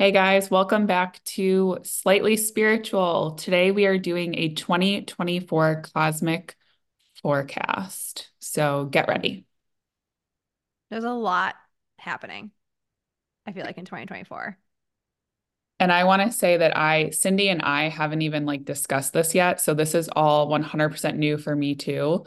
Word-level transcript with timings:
Hey 0.00 0.12
guys, 0.12 0.50
welcome 0.50 0.86
back 0.86 1.22
to 1.24 1.76
Slightly 1.82 2.38
Spiritual. 2.38 3.32
Today 3.32 3.70
we 3.70 3.84
are 3.84 3.98
doing 3.98 4.34
a 4.34 4.54
2024 4.54 5.82
cosmic 5.92 6.56
forecast. 7.22 8.30
So 8.38 8.86
get 8.86 9.08
ready. 9.08 9.44
There's 10.88 11.04
a 11.04 11.12
lot 11.12 11.54
happening, 11.98 12.50
I 13.46 13.52
feel 13.52 13.66
like, 13.66 13.76
in 13.76 13.84
2024. 13.84 14.56
And 15.80 15.92
I 15.92 16.04
want 16.04 16.22
to 16.22 16.32
say 16.32 16.56
that 16.56 16.74
I, 16.74 17.10
Cindy 17.10 17.50
and 17.50 17.60
I 17.60 17.90
haven't 17.90 18.22
even 18.22 18.46
like 18.46 18.64
discussed 18.64 19.12
this 19.12 19.34
yet. 19.34 19.60
So 19.60 19.74
this 19.74 19.94
is 19.94 20.08
all 20.08 20.48
100% 20.48 21.18
new 21.18 21.36
for 21.36 21.54
me 21.54 21.74
too. 21.74 22.24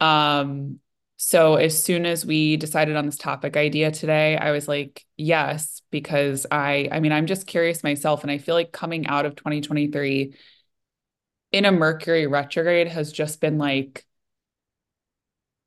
Um, 0.00 0.78
so 1.20 1.56
as 1.56 1.82
soon 1.82 2.06
as 2.06 2.24
we 2.24 2.56
decided 2.56 2.94
on 2.96 3.04
this 3.04 3.16
topic 3.18 3.56
idea 3.56 3.90
today, 3.90 4.36
I 4.36 4.52
was 4.52 4.68
like, 4.68 5.04
yes, 5.16 5.82
because 5.90 6.46
I 6.50 6.88
I 6.92 7.00
mean, 7.00 7.10
I'm 7.12 7.26
just 7.26 7.46
curious 7.48 7.82
myself 7.82 8.22
and 8.22 8.30
I 8.30 8.38
feel 8.38 8.54
like 8.54 8.70
coming 8.70 9.06
out 9.08 9.26
of 9.26 9.34
2023 9.34 10.34
in 11.52 11.64
a 11.64 11.72
Mercury 11.72 12.26
retrograde 12.26 12.88
has 12.88 13.12
just 13.12 13.40
been 13.40 13.58
like 13.58 14.06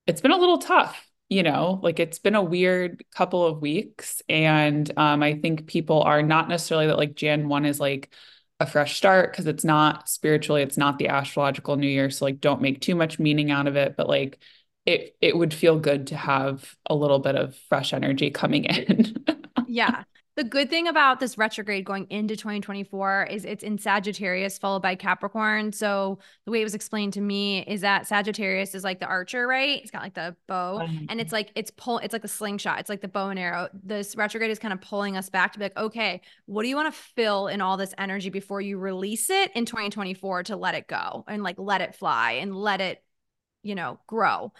it's 0.08 0.22
been 0.22 0.32
a 0.32 0.38
little 0.38 0.58
tough, 0.58 1.08
you 1.30 1.44
know, 1.44 1.80
like 1.84 2.00
it's 2.00 2.20
been 2.20 2.36
a 2.36 2.42
weird 2.44 3.04
couple 3.16 3.46
of 3.46 3.62
weeks 3.62 4.22
and 4.30 4.92
um 4.98 5.24
I 5.24 5.36
think 5.36 5.68
people 5.68 6.02
are 6.04 6.22
not 6.24 6.50
necessarily 6.50 6.88
that 6.88 6.98
like 6.98 7.16
Jan 7.16 7.48
1 7.50 7.66
is 7.66 7.80
like 7.80 8.14
a 8.60 8.66
fresh 8.66 8.96
start 8.98 9.32
because 9.32 9.48
it's 9.48 9.64
not 9.64 10.10
spiritually, 10.10 10.62
it's 10.62 10.78
not 10.78 10.98
the 10.98 11.08
astrological 11.10 11.76
new 11.78 11.88
year, 11.88 12.10
so 12.10 12.26
like 12.26 12.40
don't 12.42 12.62
make 12.62 12.82
too 12.82 12.96
much 12.96 13.20
meaning 13.20 13.52
out 13.52 13.68
of 13.68 13.76
it, 13.76 13.96
but 13.98 14.08
like 14.08 14.40
it 14.86 15.16
it 15.22 15.38
would 15.38 15.54
feel 15.54 15.80
good 15.80 16.08
to 16.08 16.16
have 16.16 16.76
a 16.88 16.96
little 16.96 17.20
bit 17.20 17.36
of 17.36 17.56
fresh 17.70 17.94
energy 17.94 18.32
coming 18.32 18.66
in. 18.66 19.16
yeah. 19.68 20.04
The 20.38 20.46
good 20.46 20.70
thing 20.70 20.88
about 20.88 21.20
this 21.20 21.38
retrograde 21.38 21.84
going 21.84 22.08
into 22.10 22.38
2024 22.38 23.28
is 23.30 23.44
it's 23.44 23.64
in 23.64 23.78
Sagittarius 23.78 24.58
followed 24.58 24.82
by 24.82 24.96
Capricorn. 24.96 25.74
So 25.74 26.20
the 26.46 26.52
way 26.52 26.62
it 26.62 26.64
was 26.64 26.74
explained 26.74 27.14
to 27.14 27.22
me 27.22 27.66
is 27.66 27.82
that 27.82 28.08
Sagittarius 28.08 28.74
is 28.74 28.84
like 28.84 29.02
the 29.02 29.08
archer, 29.08 29.46
right? 29.46 29.82
It's 29.82 29.92
got 29.92 30.02
like 30.02 30.14
the 30.14 30.36
bow 30.48 30.80
mm-hmm. 30.84 31.06
and 31.10 31.20
it's 31.20 31.34
like 31.34 31.52
it's 31.56 31.70
pull 31.72 31.98
it's 31.98 32.14
like 32.14 32.22
the 32.22 32.30
slingshot. 32.30 32.80
It's 32.80 32.90
like 32.90 33.02
the 33.02 33.10
bow 33.10 33.28
and 33.28 33.38
arrow. 33.38 33.68
This 33.84 34.16
retrograde 34.16 34.52
is 34.52 34.58
kind 34.58 34.74
of 34.74 34.80
pulling 34.80 35.18
us 35.18 35.30
back 35.30 35.52
to 35.52 35.60
be 35.60 35.66
like, 35.66 35.78
okay, 35.78 36.22
what 36.46 36.64
do 36.64 36.70
you 36.70 36.78
want 36.78 36.94
to 36.94 37.00
fill 37.16 37.48
in 37.48 37.60
all 37.60 37.76
this 37.76 37.94
energy 37.98 38.30
before 38.30 38.62
you 38.62 38.78
release 38.78 39.30
it 39.30 39.52
in 39.54 39.66
2024 39.66 40.44
to 40.44 40.56
let 40.56 40.76
it 40.76 40.88
go 40.88 41.26
and 41.28 41.44
like 41.44 41.60
let 41.60 41.82
it 41.82 41.94
fly 41.94 42.32
and 42.34 42.56
let 42.56 42.80
it 42.80 43.04
you 43.64 43.76
know, 43.76 44.00
grow. 44.08 44.52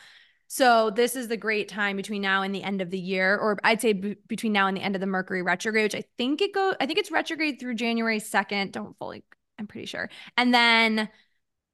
So 0.48 0.90
this 0.90 1.16
is 1.16 1.30
the 1.30 1.38
great 1.38 1.70
time 1.70 1.96
between 1.96 2.22
now 2.22 2.42
and 2.42 2.54
the 2.54 2.62
end 2.62 2.82
of 2.82 2.90
the 2.90 3.00
year, 3.00 3.38
or 3.38 3.58
I'd 3.64 3.80
say 3.80 3.94
b- 3.94 4.18
between 4.28 4.52
now 4.52 4.68
and 4.68 4.76
the 4.76 4.82
end 4.82 4.96
of 4.96 5.00
the 5.00 5.08
Mercury 5.08 5.42
retrograde, 5.42 5.86
which 5.86 5.96
I 5.96 6.04
think 6.18 6.42
it 6.42 6.54
go, 6.54 6.74
I 6.80 6.86
think 6.86 7.00
it's 7.00 7.10
retrograde 7.10 7.60
through 7.60 7.76
January 7.76 8.20
2nd. 8.20 8.74
Don't 8.74 8.98
fully, 8.98 9.24
I'm 9.58 9.68
pretty 9.68 9.86
sure. 9.86 10.10
And 10.38 10.54
then 10.54 11.08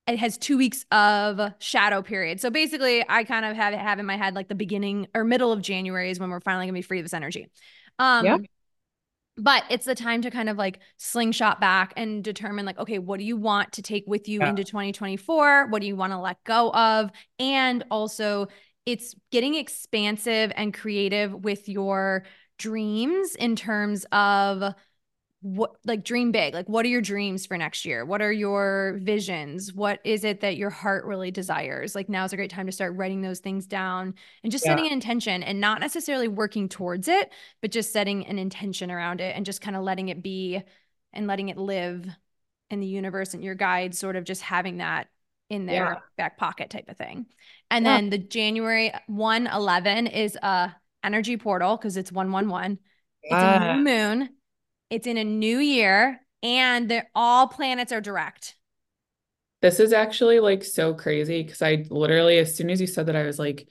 it 0.06 0.20
has 0.20 0.38
two 0.38 0.58
weeks 0.58 0.86
of 0.92 1.54
shadow 1.60 2.02
period. 2.02 2.40
So 2.40 2.50
basically 2.50 3.04
I 3.10 3.24
kind 3.24 3.46
of 3.46 3.56
have 3.56 3.74
it 3.74 3.80
have 3.80 4.00
in 4.00 4.06
my 4.06 4.16
head 4.16 4.36
like 4.36 4.48
the 4.48 4.56
beginning 4.56 5.08
or 5.16 5.24
middle 5.24 5.52
of 5.52 5.62
January 5.62 6.12
is 6.12 6.20
when 6.20 6.30
we're 6.30 6.40
finally 6.40 6.66
gonna 6.66 6.74
be 6.74 6.82
free 6.84 7.00
of 7.00 7.06
this 7.06 7.14
energy. 7.14 7.48
Um, 8.00 8.26
yeah 8.26 8.38
but 9.38 9.64
it's 9.70 9.86
the 9.86 9.96
time 9.96 10.22
to 10.22 10.32
kind 10.32 10.50
of 10.50 10.58
like 10.58 10.80
slingshot 10.98 11.62
back 11.62 11.94
and 11.96 12.24
determine 12.24 12.66
like 12.66 12.80
okay 12.80 13.00
what 13.00 13.20
do 13.20 13.26
you 13.26 13.38
want 13.38 13.72
to 13.72 13.82
take 13.82 14.04
with 14.08 14.28
you 14.28 14.40
yeah. 14.40 14.50
into 14.50 14.64
2024 14.64 15.68
what 15.68 15.82
do 15.82 15.88
you 15.88 15.96
want 15.96 16.12
to 16.12 16.20
let 16.20 16.44
go 16.44 16.72
of 16.72 17.12
and 17.40 17.84
also 17.92 18.48
it's 18.86 19.16
getting 19.32 19.56
expansive 19.56 20.52
and 20.56 20.74
creative 20.74 21.34
with 21.34 21.68
your 21.68 22.24
dreams 22.58 23.36
in 23.36 23.56
terms 23.56 24.06
of 24.12 24.74
what 25.42 25.76
like 25.86 26.04
dream 26.04 26.32
big 26.32 26.56
like 26.56 26.68
what 26.68 26.84
are 26.84 26.90
your 26.90 27.02
dreams 27.02 27.46
for 27.46 27.58
next 27.58 27.86
year? 27.86 28.06
What 28.06 28.22
are 28.22 28.32
your 28.32 28.98
visions? 29.02 29.72
What 29.72 30.00
is 30.04 30.24
it 30.24 30.42
that 30.42 30.58
your 30.58 30.72
heart 30.72 31.06
really 31.06 31.30
desires? 31.30 31.94
Like 31.94 32.10
now 32.10 32.26
is 32.26 32.34
a 32.34 32.36
great 32.36 32.50
time 32.50 32.66
to 32.66 32.72
start 32.72 32.96
writing 32.96 33.22
those 33.22 33.40
things 33.40 33.68
down 33.68 34.16
and 34.44 34.52
just 34.52 34.66
yeah. 34.66 34.72
setting 34.72 34.88
an 34.88 34.94
intention 34.94 35.44
and 35.44 35.62
not 35.62 35.80
necessarily 35.80 36.28
working 36.28 36.68
towards 36.68 37.08
it 37.08 37.32
but 37.62 37.72
just 37.72 37.94
setting 37.94 38.26
an 38.26 38.40
intention 38.40 38.90
around 38.90 39.22
it 39.22 39.36
and 39.36 39.46
just 39.46 39.62
kind 39.62 39.76
of 39.76 39.84
letting 39.84 40.10
it 40.10 40.24
be 40.24 40.62
and 41.14 41.28
letting 41.28 41.50
it 41.50 41.58
live 41.58 42.06
in 42.70 42.80
the 42.80 42.88
universe 42.88 43.34
and 43.34 43.44
your 43.44 43.56
guides 43.56 44.00
sort 44.00 44.16
of 44.16 44.24
just 44.24 44.42
having 44.42 44.78
that 44.78 45.08
in 45.50 45.66
their 45.66 45.86
yeah. 45.86 45.96
back 46.18 46.38
pocket 46.38 46.70
type 46.70 46.90
of 46.90 46.98
thing. 46.98 47.28
And 47.70 47.86
yeah. 47.86 47.96
then 47.96 48.10
the 48.10 48.18
january 48.18 48.92
1 49.06 49.48
11 49.48 50.08
is 50.08 50.36
a 50.42 50.76
energy 51.04 51.38
portal 51.38 51.78
because 51.78 51.96
it's 51.96 52.12
111 52.12 52.80
it's 53.24 53.34
a 53.34 53.60
new 53.60 53.66
ah. 53.66 53.78
moon 53.78 54.30
it's 54.90 55.08
in 55.08 55.18
a 55.18 55.24
new 55.24 55.60
year 55.60 56.22
and 56.44 56.90
they're 56.90 57.10
all 57.16 57.48
planets 57.48 57.92
are 57.92 58.02
direct. 58.02 58.56
This 59.62 59.80
is 59.80 59.92
actually 59.92 60.40
like 60.40 60.64
so 60.64 60.94
crazy 60.94 61.44
because 61.44 61.62
I 61.62 61.86
literally, 61.90 62.38
as 62.38 62.56
soon 62.56 62.70
as 62.70 62.80
you 62.80 62.88
said 62.88 63.08
that, 63.08 63.16
I 63.16 63.24
was 63.24 63.40
like, 63.40 63.68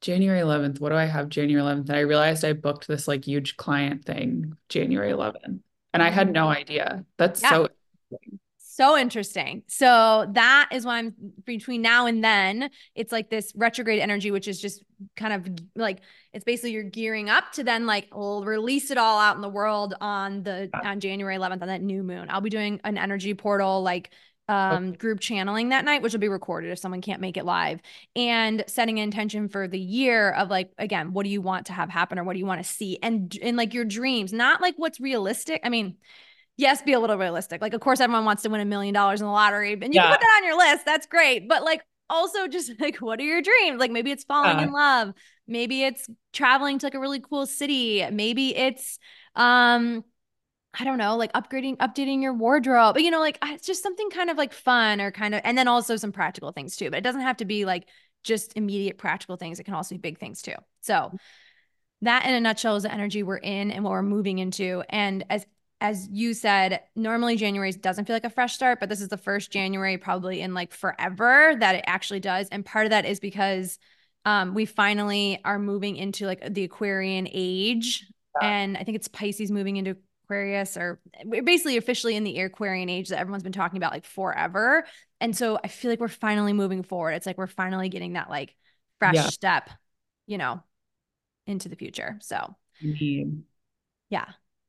January 0.00 0.40
11th, 0.40 0.78
what 0.78 0.90
do 0.90 0.94
I 0.94 1.04
have 1.04 1.28
January 1.28 1.62
11th? 1.62 1.88
And 1.88 1.96
I 1.96 2.00
realized 2.00 2.44
I 2.44 2.52
booked 2.52 2.86
this 2.86 3.08
like 3.08 3.24
huge 3.24 3.56
client 3.56 4.04
thing 4.04 4.56
January 4.68 5.10
11th. 5.10 5.60
And 5.92 6.02
I 6.02 6.10
had 6.10 6.28
mm-hmm. 6.28 6.34
no 6.34 6.48
idea. 6.48 7.04
That's 7.16 7.42
yeah. 7.42 7.50
so 7.50 7.68
so 8.76 8.96
interesting. 8.96 9.62
So 9.68 10.26
that 10.32 10.68
is 10.70 10.84
why 10.84 10.98
I'm 10.98 11.14
between 11.44 11.80
now 11.80 12.04
and 12.04 12.22
then. 12.22 12.70
It's 12.94 13.10
like 13.10 13.30
this 13.30 13.52
retrograde 13.56 14.00
energy, 14.00 14.30
which 14.30 14.46
is 14.46 14.60
just 14.60 14.84
kind 15.16 15.32
of 15.32 15.48
like 15.74 16.00
it's 16.34 16.44
basically 16.44 16.72
you're 16.72 16.82
gearing 16.82 17.30
up 17.30 17.52
to 17.52 17.64
then 17.64 17.86
like 17.86 18.08
we'll 18.14 18.44
release 18.44 18.90
it 18.90 18.98
all 18.98 19.18
out 19.18 19.34
in 19.34 19.40
the 19.40 19.48
world 19.48 19.94
on 20.00 20.42
the 20.42 20.68
on 20.84 21.00
January 21.00 21.36
11th 21.36 21.62
on 21.62 21.68
that 21.68 21.80
new 21.80 22.02
moon. 22.02 22.26
I'll 22.28 22.42
be 22.42 22.50
doing 22.50 22.80
an 22.84 22.98
energy 22.98 23.32
portal 23.32 23.82
like 23.82 24.10
um 24.48 24.88
okay. 24.88 24.96
group 24.98 25.18
channeling 25.18 25.70
that 25.70 25.84
night 25.84 26.02
which 26.02 26.12
will 26.12 26.20
be 26.20 26.28
recorded 26.28 26.70
if 26.70 26.78
someone 26.78 27.00
can't 27.00 27.20
make 27.20 27.36
it 27.36 27.44
live 27.44 27.80
and 28.14 28.62
setting 28.68 29.00
an 29.00 29.02
intention 29.02 29.48
for 29.48 29.66
the 29.66 29.78
year 29.78 30.30
of 30.30 30.50
like 30.50 30.70
again 30.78 31.12
what 31.12 31.24
do 31.24 31.30
you 31.30 31.40
want 31.40 31.66
to 31.66 31.72
have 31.72 31.90
happen 31.90 32.16
or 32.16 32.22
what 32.22 32.34
do 32.34 32.38
you 32.38 32.46
want 32.46 32.62
to 32.62 32.68
see 32.68 32.96
and 33.02 33.34
in 33.36 33.56
like 33.56 33.74
your 33.74 33.84
dreams 33.84 34.32
not 34.32 34.60
like 34.60 34.76
what's 34.76 35.00
realistic 35.00 35.60
i 35.64 35.68
mean 35.68 35.96
yes, 36.56 36.82
be 36.82 36.92
a 36.92 37.00
little 37.00 37.18
realistic. 37.18 37.60
Like, 37.60 37.74
of 37.74 37.80
course, 37.80 38.00
everyone 38.00 38.24
wants 38.24 38.42
to 38.42 38.48
win 38.48 38.60
a 38.60 38.64
million 38.64 38.94
dollars 38.94 39.20
in 39.20 39.26
the 39.26 39.32
lottery, 39.32 39.72
and 39.72 39.82
you 39.82 39.90
yeah. 39.92 40.02
can 40.02 40.12
put 40.12 40.20
that 40.20 40.40
on 40.40 40.44
your 40.44 40.56
list. 40.56 40.84
That's 40.84 41.06
great. 41.06 41.48
But 41.48 41.62
like, 41.62 41.82
also 42.08 42.46
just 42.48 42.72
like, 42.80 42.96
what 42.96 43.20
are 43.20 43.24
your 43.24 43.42
dreams? 43.42 43.78
Like, 43.78 43.90
maybe 43.90 44.10
it's 44.10 44.24
falling 44.24 44.58
uh, 44.58 44.62
in 44.62 44.72
love. 44.72 45.14
Maybe 45.46 45.84
it's 45.84 46.08
traveling 46.32 46.78
to 46.78 46.86
like 46.86 46.94
a 46.94 47.00
really 47.00 47.20
cool 47.20 47.46
city. 47.46 48.04
Maybe 48.10 48.54
it's, 48.56 48.98
um, 49.36 50.04
I 50.78 50.84
don't 50.84 50.98
know, 50.98 51.16
like 51.16 51.32
upgrading, 51.32 51.76
updating 51.78 52.20
your 52.20 52.34
wardrobe. 52.34 52.94
But 52.94 53.02
you 53.02 53.10
know, 53.10 53.20
like 53.20 53.38
it's 53.44 53.66
just 53.66 53.82
something 53.82 54.10
kind 54.10 54.28
of 54.28 54.36
like 54.36 54.52
fun 54.52 55.00
or 55.00 55.10
kind 55.10 55.34
of, 55.34 55.40
and 55.44 55.56
then 55.56 55.68
also 55.68 55.96
some 55.96 56.12
practical 56.12 56.52
things 56.52 56.76
too. 56.76 56.90
But 56.90 56.98
it 56.98 57.02
doesn't 57.02 57.22
have 57.22 57.38
to 57.38 57.44
be 57.44 57.64
like 57.64 57.86
just 58.24 58.52
immediate 58.56 58.98
practical 58.98 59.36
things. 59.36 59.60
It 59.60 59.64
can 59.64 59.74
also 59.74 59.94
be 59.94 60.00
big 60.00 60.18
things 60.18 60.42
too. 60.42 60.56
So 60.82 61.12
that 62.02 62.26
in 62.26 62.34
a 62.34 62.40
nutshell 62.40 62.76
is 62.76 62.82
the 62.82 62.92
energy 62.92 63.22
we're 63.22 63.36
in 63.36 63.70
and 63.70 63.84
what 63.84 63.92
we're 63.92 64.02
moving 64.02 64.38
into. 64.38 64.82
And 64.90 65.24
as 65.30 65.46
as 65.80 66.08
you 66.10 66.32
said, 66.32 66.80
normally 66.94 67.36
January 67.36 67.72
doesn't 67.72 68.06
feel 68.06 68.16
like 68.16 68.24
a 68.24 68.30
fresh 68.30 68.54
start, 68.54 68.80
but 68.80 68.88
this 68.88 69.00
is 69.00 69.08
the 69.08 69.18
first 69.18 69.50
January 69.50 69.98
probably 69.98 70.40
in 70.40 70.54
like 70.54 70.72
forever 70.72 71.54
that 71.60 71.74
it 71.74 71.84
actually 71.86 72.20
does. 72.20 72.48
And 72.48 72.64
part 72.64 72.86
of 72.86 72.90
that 72.90 73.04
is 73.04 73.20
because 73.20 73.78
um, 74.24 74.54
we 74.54 74.64
finally 74.64 75.40
are 75.44 75.58
moving 75.58 75.96
into 75.96 76.26
like 76.26 76.52
the 76.52 76.64
Aquarian 76.64 77.28
age. 77.30 78.06
Yeah. 78.40 78.48
And 78.48 78.76
I 78.76 78.84
think 78.84 78.96
it's 78.96 79.08
Pisces 79.08 79.50
moving 79.50 79.76
into 79.76 79.96
Aquarius, 80.24 80.76
or 80.76 80.98
we're 81.24 81.42
basically 81.42 81.76
officially 81.76 82.16
in 82.16 82.24
the 82.24 82.40
Aquarian 82.40 82.88
age 82.88 83.10
that 83.10 83.18
everyone's 83.18 83.42
been 83.42 83.52
talking 83.52 83.76
about 83.76 83.92
like 83.92 84.04
forever. 84.04 84.84
And 85.20 85.36
so 85.36 85.58
I 85.62 85.68
feel 85.68 85.90
like 85.90 86.00
we're 86.00 86.08
finally 86.08 86.52
moving 86.52 86.82
forward. 86.82 87.12
It's 87.12 87.26
like 87.26 87.38
we're 87.38 87.46
finally 87.46 87.88
getting 87.88 88.14
that 88.14 88.30
like 88.30 88.56
fresh 88.98 89.14
yeah. 89.14 89.26
step, 89.28 89.70
you 90.26 90.38
know, 90.38 90.62
into 91.46 91.68
the 91.68 91.76
future. 91.76 92.18
So, 92.22 92.56
mm-hmm. 92.82 93.40
yeah. 94.10 94.26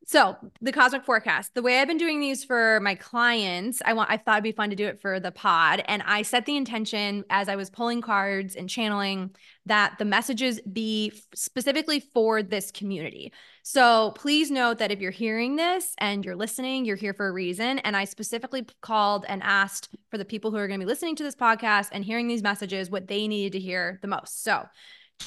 So 0.08 0.38
the 0.62 0.72
cosmic 0.72 1.04
forecast, 1.04 1.54
the 1.54 1.62
way 1.62 1.82
I've 1.82 1.88
been 1.90 1.98
doing 1.98 2.22
these 2.22 2.46
for 2.46 2.80
my 2.80 2.96
clients, 2.96 3.82
I 3.84 3.92
want 3.92 4.10
I 4.10 4.16
thought 4.16 4.36
it'd 4.36 4.44
be 4.46 4.54
fun 4.54 4.70
to 4.70 4.76
do 4.78 4.88
it 4.88 5.02
for 5.02 5.20
the 5.20 5.34
pod. 5.34 5.84
And 5.86 6.02
I 6.06 6.22
set 6.22 6.46
the 6.46 6.56
intention 6.56 7.26
as 7.30 7.50
I 7.50 7.58
was 7.58 7.70
pulling 7.70 8.00
cards 8.00 8.56
and 8.56 8.70
channeling 8.70 9.36
that 9.66 9.98
the 10.00 10.06
messages 10.06 10.62
be 10.62 11.12
specifically 11.36 12.00
for 12.00 12.42
this 12.42 12.72
community. 12.72 13.34
So 13.64 14.12
please 14.12 14.50
note 14.50 14.78
that 14.78 14.94
if 14.94 15.02
you're 15.02 15.12
hearing 15.12 15.58
this 15.58 15.94
and 15.98 16.24
you're 16.24 16.38
listening, 16.38 16.86
you're 16.86 16.96
here 16.96 17.14
for 17.14 17.28
a 17.28 17.34
reason. 17.34 17.80
And 17.80 17.98
I 17.98 18.06
specifically 18.06 18.66
called 18.82 19.26
and 19.28 19.44
asked 19.44 19.90
for 20.10 20.18
the 20.18 20.24
people 20.24 20.52
who 20.52 20.58
are 20.58 20.70
going 20.70 20.80
to 20.80 20.86
be 20.86 20.90
listening 20.90 21.18
to 21.18 21.24
this 21.24 21.36
podcast 21.36 21.90
and 21.92 22.06
hearing 22.06 22.30
these 22.30 22.42
messages 22.42 22.90
what 22.90 23.10
they 23.10 23.28
needed 23.28 23.52
to 23.58 23.60
hear 23.60 24.00
the 24.02 24.08
most. 24.08 24.42
So 24.42 24.68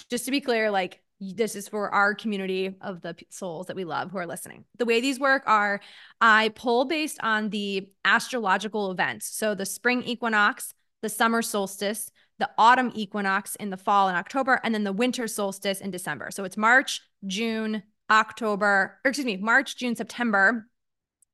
just 0.08 0.24
to 0.24 0.30
be 0.30 0.40
clear, 0.40 0.70
like 0.70 1.02
this 1.20 1.54
is 1.54 1.68
for 1.68 1.90
our 1.90 2.14
community 2.14 2.74
of 2.80 3.02
the 3.02 3.14
souls 3.28 3.66
that 3.66 3.76
we 3.76 3.84
love 3.84 4.10
who 4.10 4.18
are 4.18 4.26
listening. 4.26 4.64
The 4.78 4.86
way 4.86 5.00
these 5.00 5.20
work 5.20 5.42
are 5.46 5.80
I 6.20 6.50
pull 6.54 6.86
based 6.86 7.18
on 7.22 7.50
the 7.50 7.88
astrological 8.04 8.90
events. 8.90 9.26
So 9.26 9.54
the 9.54 9.66
spring 9.66 10.02
equinox, 10.02 10.72
the 11.02 11.08
summer 11.10 11.42
solstice, 11.42 12.10
the 12.38 12.50
autumn 12.56 12.90
equinox 12.94 13.54
in 13.56 13.68
the 13.68 13.76
fall 13.76 14.08
in 14.08 14.14
October, 14.14 14.60
and 14.64 14.74
then 14.74 14.84
the 14.84 14.92
winter 14.92 15.28
solstice 15.28 15.80
in 15.80 15.90
December. 15.90 16.30
So 16.30 16.44
it's 16.44 16.56
March, 16.56 17.02
June, 17.26 17.82
October, 18.10 18.98
or 19.04 19.10
excuse 19.10 19.26
me, 19.26 19.36
March, 19.36 19.76
June, 19.76 19.94
September, 19.94 20.68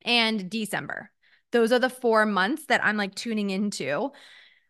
and 0.03 0.49
December. 0.49 1.11
Those 1.51 1.71
are 1.71 1.79
the 1.79 1.89
four 1.89 2.25
months 2.25 2.65
that 2.65 2.83
I'm 2.83 2.97
like 2.97 3.15
tuning 3.15 3.49
into. 3.51 4.11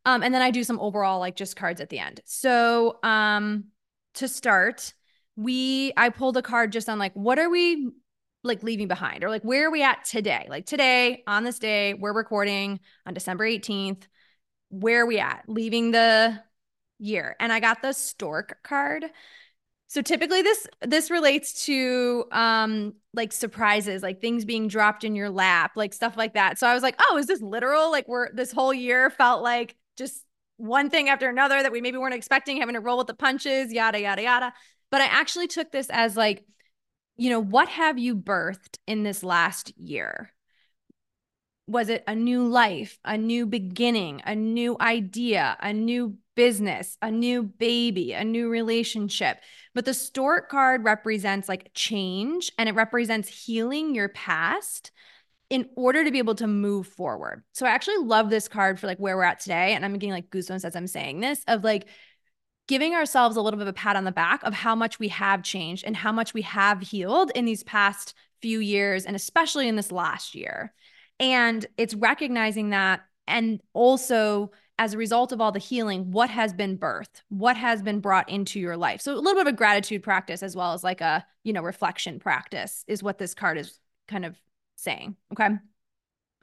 Um, 0.06 0.22
and 0.22 0.34
then 0.34 0.44
I 0.44 0.52
do 0.52 0.64
some 0.64 0.80
overall 0.80 1.20
like 1.20 1.36
just 1.36 1.56
cards 1.56 1.82
at 1.82 1.90
the 1.90 2.00
end. 2.00 2.22
So 2.26 3.00
um 3.02 3.66
to 4.14 4.28
start, 4.28 4.94
we 5.38 5.94
I 5.96 6.10
pulled 6.10 6.36
a 6.36 6.42
card 6.42 6.74
just 6.74 6.90
on 6.90 7.00
like 7.00 7.14
what 7.14 7.40
are 7.40 7.50
we 7.50 7.92
like 8.44 8.64
leaving 8.64 8.88
behind 8.88 9.24
or 9.24 9.30
like 9.30 9.44
where 9.44 9.68
are 9.68 9.72
we 9.72 9.84
at 9.84 10.04
today? 10.04 10.48
Like 10.50 10.66
today, 10.66 11.24
on 11.28 11.44
this 11.44 11.60
day, 11.60 11.94
we're 11.94 12.14
recording 12.14 12.80
on 13.06 13.14
December 13.14 13.46
18th. 13.46 14.08
Where 14.70 15.04
are 15.04 15.06
we 15.06 15.20
at? 15.20 15.44
Leaving 15.48 15.92
the 15.92 16.42
year. 17.00 17.36
And 17.40 17.54
I 17.54 17.60
got 17.60 17.82
the 17.82 17.94
stork 17.94 18.58
card. 18.64 19.06
So 19.90 20.02
typically 20.02 20.42
this 20.42 20.68
this 20.82 21.10
relates 21.12 21.66
to 21.66 22.26
um 22.32 22.94
like 23.14 23.32
surprises, 23.32 24.02
like 24.02 24.20
things 24.20 24.44
being 24.44 24.68
dropped 24.68 25.04
in 25.04 25.16
your 25.16 25.30
lap, 25.30 25.72
like 25.76 25.94
stuff 25.94 26.18
like 26.18 26.34
that. 26.34 26.58
So 26.58 26.68
I 26.68 26.74
was 26.74 26.84
like, 26.84 26.96
"Oh, 27.00 27.18
is 27.18 27.28
this 27.28 27.42
literal? 27.42 27.92
Like 27.92 28.08
we're 28.08 28.34
this 28.34 28.52
whole 28.52 28.74
year 28.74 29.10
felt 29.12 29.44
like 29.44 29.78
just 29.98 30.26
one 30.58 30.90
thing 30.90 31.10
after 31.10 31.30
another 31.30 31.62
that 31.62 31.72
we 31.72 31.80
maybe 31.82 31.98
weren't 31.98 32.16
expecting, 32.16 32.58
having 32.58 32.74
to 32.74 32.82
roll 32.82 32.98
with 32.98 33.08
the 33.08 33.14
punches, 33.14 33.72
yada 33.72 34.02
yada 34.02 34.24
yada." 34.24 34.54
But 34.92 35.02
I 35.02 35.06
actually 35.06 35.48
took 35.48 35.72
this 35.72 35.90
as 35.90 36.16
like, 36.16 36.46
you 37.18 37.30
know, 37.30 37.40
what 37.40 37.70
have 37.70 37.98
you 37.98 38.16
birthed 38.16 38.78
in 38.86 39.04
this 39.04 39.24
last 39.24 39.78
year? 39.78 40.32
Was 41.68 41.90
it 41.90 42.04
a 42.08 42.16
new 42.16 42.48
life, 42.48 42.98
a 43.04 43.18
new 43.18 43.46
beginning, 43.46 44.22
a 44.26 44.36
new 44.36 44.78
idea, 44.80 45.58
a 45.60 45.74
new 45.74 46.18
business, 46.38 46.98
a 47.02 47.12
new 47.12 47.44
baby, 47.44 48.14
a 48.14 48.24
new 48.24 48.48
relationship. 48.48 49.40
But 49.74 49.84
the 49.84 49.94
stork 49.94 50.50
card 50.50 50.86
represents 50.86 51.50
like 51.50 51.72
change 51.74 52.52
and 52.58 52.70
it 52.70 52.76
represents 52.76 53.28
healing 53.28 53.94
your 53.96 54.08
past 54.08 54.92
in 55.50 55.68
order 55.76 56.04
to 56.04 56.12
be 56.12 56.20
able 56.20 56.36
to 56.36 56.48
move 56.48 56.88
forward. 56.88 57.44
So 57.54 57.66
I 57.66 57.70
actually 57.72 58.06
love 58.06 58.30
this 58.30 58.48
card 58.48 58.80
for 58.80 58.86
like 58.86 59.00
where 59.00 59.18
we're 59.18 59.24
at 59.24 59.40
today. 59.40 59.74
And 59.74 59.84
I'm 59.84 59.94
getting 59.94 60.12
like 60.12 60.30
goosebumps 60.30 60.64
as 60.64 60.76
I'm 60.76 60.88
saying 60.88 61.20
this 61.22 61.42
of 61.48 61.64
like 61.64 61.88
giving 62.68 62.94
ourselves 62.94 63.38
a 63.38 63.42
little 63.42 63.58
bit 63.58 63.68
of 63.68 63.74
a 63.74 63.78
pat 63.78 63.96
on 63.96 64.04
the 64.04 64.12
back 64.12 64.44
of 64.44 64.54
how 64.54 64.76
much 64.76 65.00
we 65.00 65.08
have 65.08 65.42
changed 65.42 65.84
and 65.86 65.96
how 65.96 66.12
much 66.12 66.34
we 66.34 66.42
have 66.42 66.82
healed 66.82 67.32
in 67.34 67.46
these 67.46 67.64
past 67.64 68.14
few 68.42 68.60
years 68.60 69.06
and 69.06 69.16
especially 69.16 69.68
in 69.68 69.76
this 69.76 69.92
last 69.92 70.36
year. 70.36 70.74
And 71.20 71.66
it's 71.78 71.94
recognizing 71.94 72.70
that 72.72 73.02
and 73.28 73.62
also 73.74 74.52
as 74.80 74.94
a 74.94 74.98
result 74.98 75.32
of 75.32 75.42
all 75.42 75.52
the 75.52 75.60
healing, 75.60 76.12
what 76.12 76.30
has 76.30 76.54
been 76.54 76.78
birthed, 76.78 77.22
what 77.30 77.58
has 77.58 77.82
been 77.82 78.00
brought 78.00 78.30
into 78.30 78.60
your 78.60 78.78
life. 78.78 79.02
So 79.02 79.14
a 79.14 79.16
little 79.16 79.34
bit 79.34 79.48
of 79.48 79.54
a 79.54 79.58
gratitude 79.58 80.04
practice 80.04 80.44
as 80.44 80.56
well 80.56 80.74
as 80.74 80.84
like 80.84 81.02
a, 81.02 81.26
you 81.44 81.54
know, 81.54 81.64
reflection 81.64 82.20
practice 82.20 82.84
is 82.88 83.02
what 83.02 83.18
this 83.18 83.34
card 83.34 83.58
is 83.58 83.80
kind 84.08 84.24
of 84.24 84.36
saying. 84.76 85.16
Okay. 85.34 85.50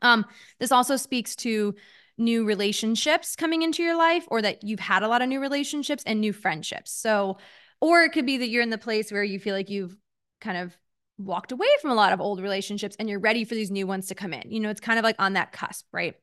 Um, 0.03 0.27
this 0.59 0.73
also 0.73 0.97
speaks 0.97 1.37
to 1.37 1.75
new 2.17 2.45
relationships 2.45 3.37
coming 3.37 3.63
into 3.63 3.83
your 3.83 3.97
life 3.97 4.25
or 4.29 4.43
that 4.43 4.63
you've 4.63 4.81
had 4.81 5.03
a 5.03 5.09
lot 5.09 5.23
of 5.23 5.29
new 5.29 5.41
relationships 5.41 6.03
and 6.07 6.21
new 6.21 6.33
friendships. 6.33 6.93
So, 6.93 7.39
or 7.81 8.03
it 8.03 8.13
could 8.13 8.27
be 8.27 8.39
that 8.39 8.49
you're 8.49 8.63
in 8.63 8.71
the 8.71 8.79
place 8.79 9.11
where 9.11 9.25
you 9.25 9.39
feel 9.39 9.55
like 9.55 9.71
you've 9.71 9.97
kind 10.41 10.57
of 10.59 10.77
walked 11.19 11.53
away 11.53 11.69
from 11.81 11.91
a 11.91 11.95
lot 11.95 12.13
of 12.13 12.21
old 12.21 12.41
relationships 12.41 12.97
and 12.99 13.09
you're 13.09 13.21
ready 13.21 13.45
for 13.45 13.55
these 13.55 13.71
new 13.71 13.87
ones 13.87 14.09
to 14.09 14.15
come 14.15 14.33
in. 14.33 14.51
You 14.51 14.61
know, 14.61 14.71
it's 14.71 14.81
kind 14.81 14.99
of 14.99 15.05
like 15.05 15.17
on 15.19 15.35
that 15.35 15.53
cusp, 15.53 15.87
right? 15.93 16.15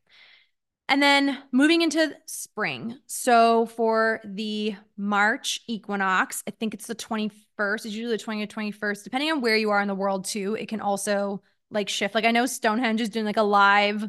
And 0.88 1.02
then 1.02 1.38
moving 1.52 1.80
into 1.80 2.14
spring. 2.26 2.98
So 3.06 3.66
for 3.66 4.20
the 4.24 4.74
March 4.96 5.60
equinox, 5.66 6.42
I 6.46 6.50
think 6.50 6.74
it's 6.74 6.86
the 6.86 6.94
21st, 6.94 7.86
it's 7.86 7.86
usually 7.86 8.16
the 8.16 8.22
20th 8.22 8.42
or 8.42 8.92
21st, 8.92 9.04
depending 9.04 9.30
on 9.30 9.40
where 9.40 9.56
you 9.56 9.70
are 9.70 9.80
in 9.80 9.88
the 9.88 9.94
world 9.94 10.24
too. 10.24 10.54
It 10.54 10.68
can 10.68 10.80
also 10.80 11.42
like 11.70 11.88
shift. 11.88 12.14
Like 12.14 12.24
I 12.24 12.30
know 12.30 12.46
Stonehenge 12.46 13.00
is 13.00 13.08
doing 13.08 13.24
like 13.24 13.36
a 13.36 13.42
live 13.42 14.08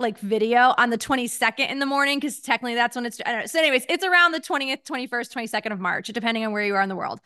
like 0.00 0.18
video 0.18 0.74
on 0.78 0.90
the 0.90 0.98
22nd 0.98 1.70
in 1.70 1.80
the 1.80 1.86
morning 1.86 2.18
because 2.18 2.40
technically 2.40 2.74
that's 2.74 2.94
when 2.94 3.04
it's. 3.04 3.18
So, 3.18 3.58
anyways, 3.58 3.84
it's 3.88 4.04
around 4.04 4.32
the 4.32 4.40
20th, 4.40 4.84
21st, 4.84 5.32
22nd 5.32 5.72
of 5.72 5.80
March, 5.80 6.08
depending 6.08 6.46
on 6.46 6.52
where 6.52 6.64
you 6.64 6.74
are 6.76 6.82
in 6.82 6.88
the 6.88 6.96
world. 6.96 7.20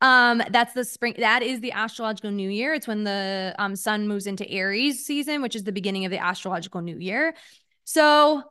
Um, 0.00 0.42
that's 0.50 0.74
the 0.74 0.84
spring. 0.84 1.14
That 1.18 1.42
is 1.42 1.60
the 1.60 1.72
astrological 1.72 2.30
new 2.30 2.48
year. 2.48 2.74
It's 2.74 2.86
when 2.86 3.04
the 3.04 3.54
um, 3.58 3.74
sun 3.74 4.06
moves 4.06 4.26
into 4.26 4.48
Aries 4.48 5.04
season, 5.04 5.42
which 5.42 5.56
is 5.56 5.64
the 5.64 5.72
beginning 5.72 6.04
of 6.04 6.10
the 6.10 6.18
astrological 6.18 6.82
new 6.82 6.98
year. 6.98 7.34
So 7.84 8.42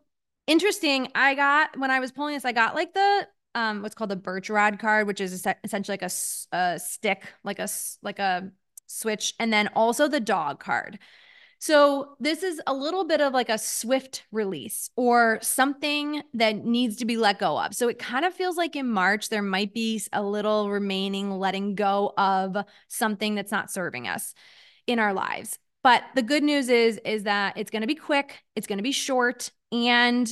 interesting. 0.47 1.09
I 1.15 1.35
got 1.35 1.77
when 1.77 1.91
I 1.91 1.99
was 1.99 2.11
pulling 2.11 2.33
this, 2.33 2.45
I 2.45 2.51
got 2.51 2.75
like 2.75 2.93
the 2.93 3.27
um 3.55 3.81
what's 3.81 3.95
called 3.95 4.09
the 4.09 4.15
birch 4.17 4.49
rod 4.49 4.79
card, 4.79 5.07
which 5.07 5.21
is 5.21 5.47
essentially 5.63 5.93
like 5.93 6.11
a, 6.11 6.11
a 6.55 6.79
stick, 6.79 7.23
like 7.43 7.59
a 7.59 7.69
like 8.01 8.19
a 8.19 8.51
switch, 8.87 9.33
and 9.39 9.53
then 9.53 9.69
also 9.75 10.07
the 10.07 10.19
dog 10.19 10.59
card. 10.59 10.99
So 11.63 12.17
this 12.19 12.43
is 12.43 12.59
a 12.67 12.73
little 12.73 13.05
bit 13.05 13.21
of 13.21 13.31
like 13.31 13.47
a 13.47 13.57
swift 13.57 14.25
release 14.33 14.89
or 14.97 15.39
something 15.41 16.21
that 16.33 16.57
needs 16.65 16.97
to 16.97 17.05
be 17.05 17.15
let 17.15 17.39
go 17.39 17.57
of. 17.57 17.73
So 17.73 17.87
it 17.87 17.97
kind 17.97 18.25
of 18.25 18.33
feels 18.33 18.57
like 18.57 18.75
in 18.75 18.89
March 18.89 19.29
there 19.29 19.41
might 19.41 19.73
be 19.73 20.01
a 20.11 20.21
little 20.21 20.69
remaining 20.69 21.31
letting 21.31 21.75
go 21.75 22.11
of 22.17 22.57
something 22.89 23.35
that's 23.35 23.53
not 23.53 23.71
serving 23.71 24.09
us 24.09 24.33
in 24.87 24.99
our 24.99 25.13
lives. 25.13 25.57
But 25.83 26.03
the 26.15 26.21
good 26.21 26.43
news 26.43 26.67
is 26.67 26.99
is 27.05 27.23
that 27.23 27.55
it's 27.55 27.71
going 27.71 27.79
to 27.79 27.87
be 27.87 27.95
quick, 27.95 28.43
it's 28.57 28.67
going 28.67 28.79
to 28.79 28.83
be 28.83 28.91
short, 28.91 29.49
and 29.71 30.29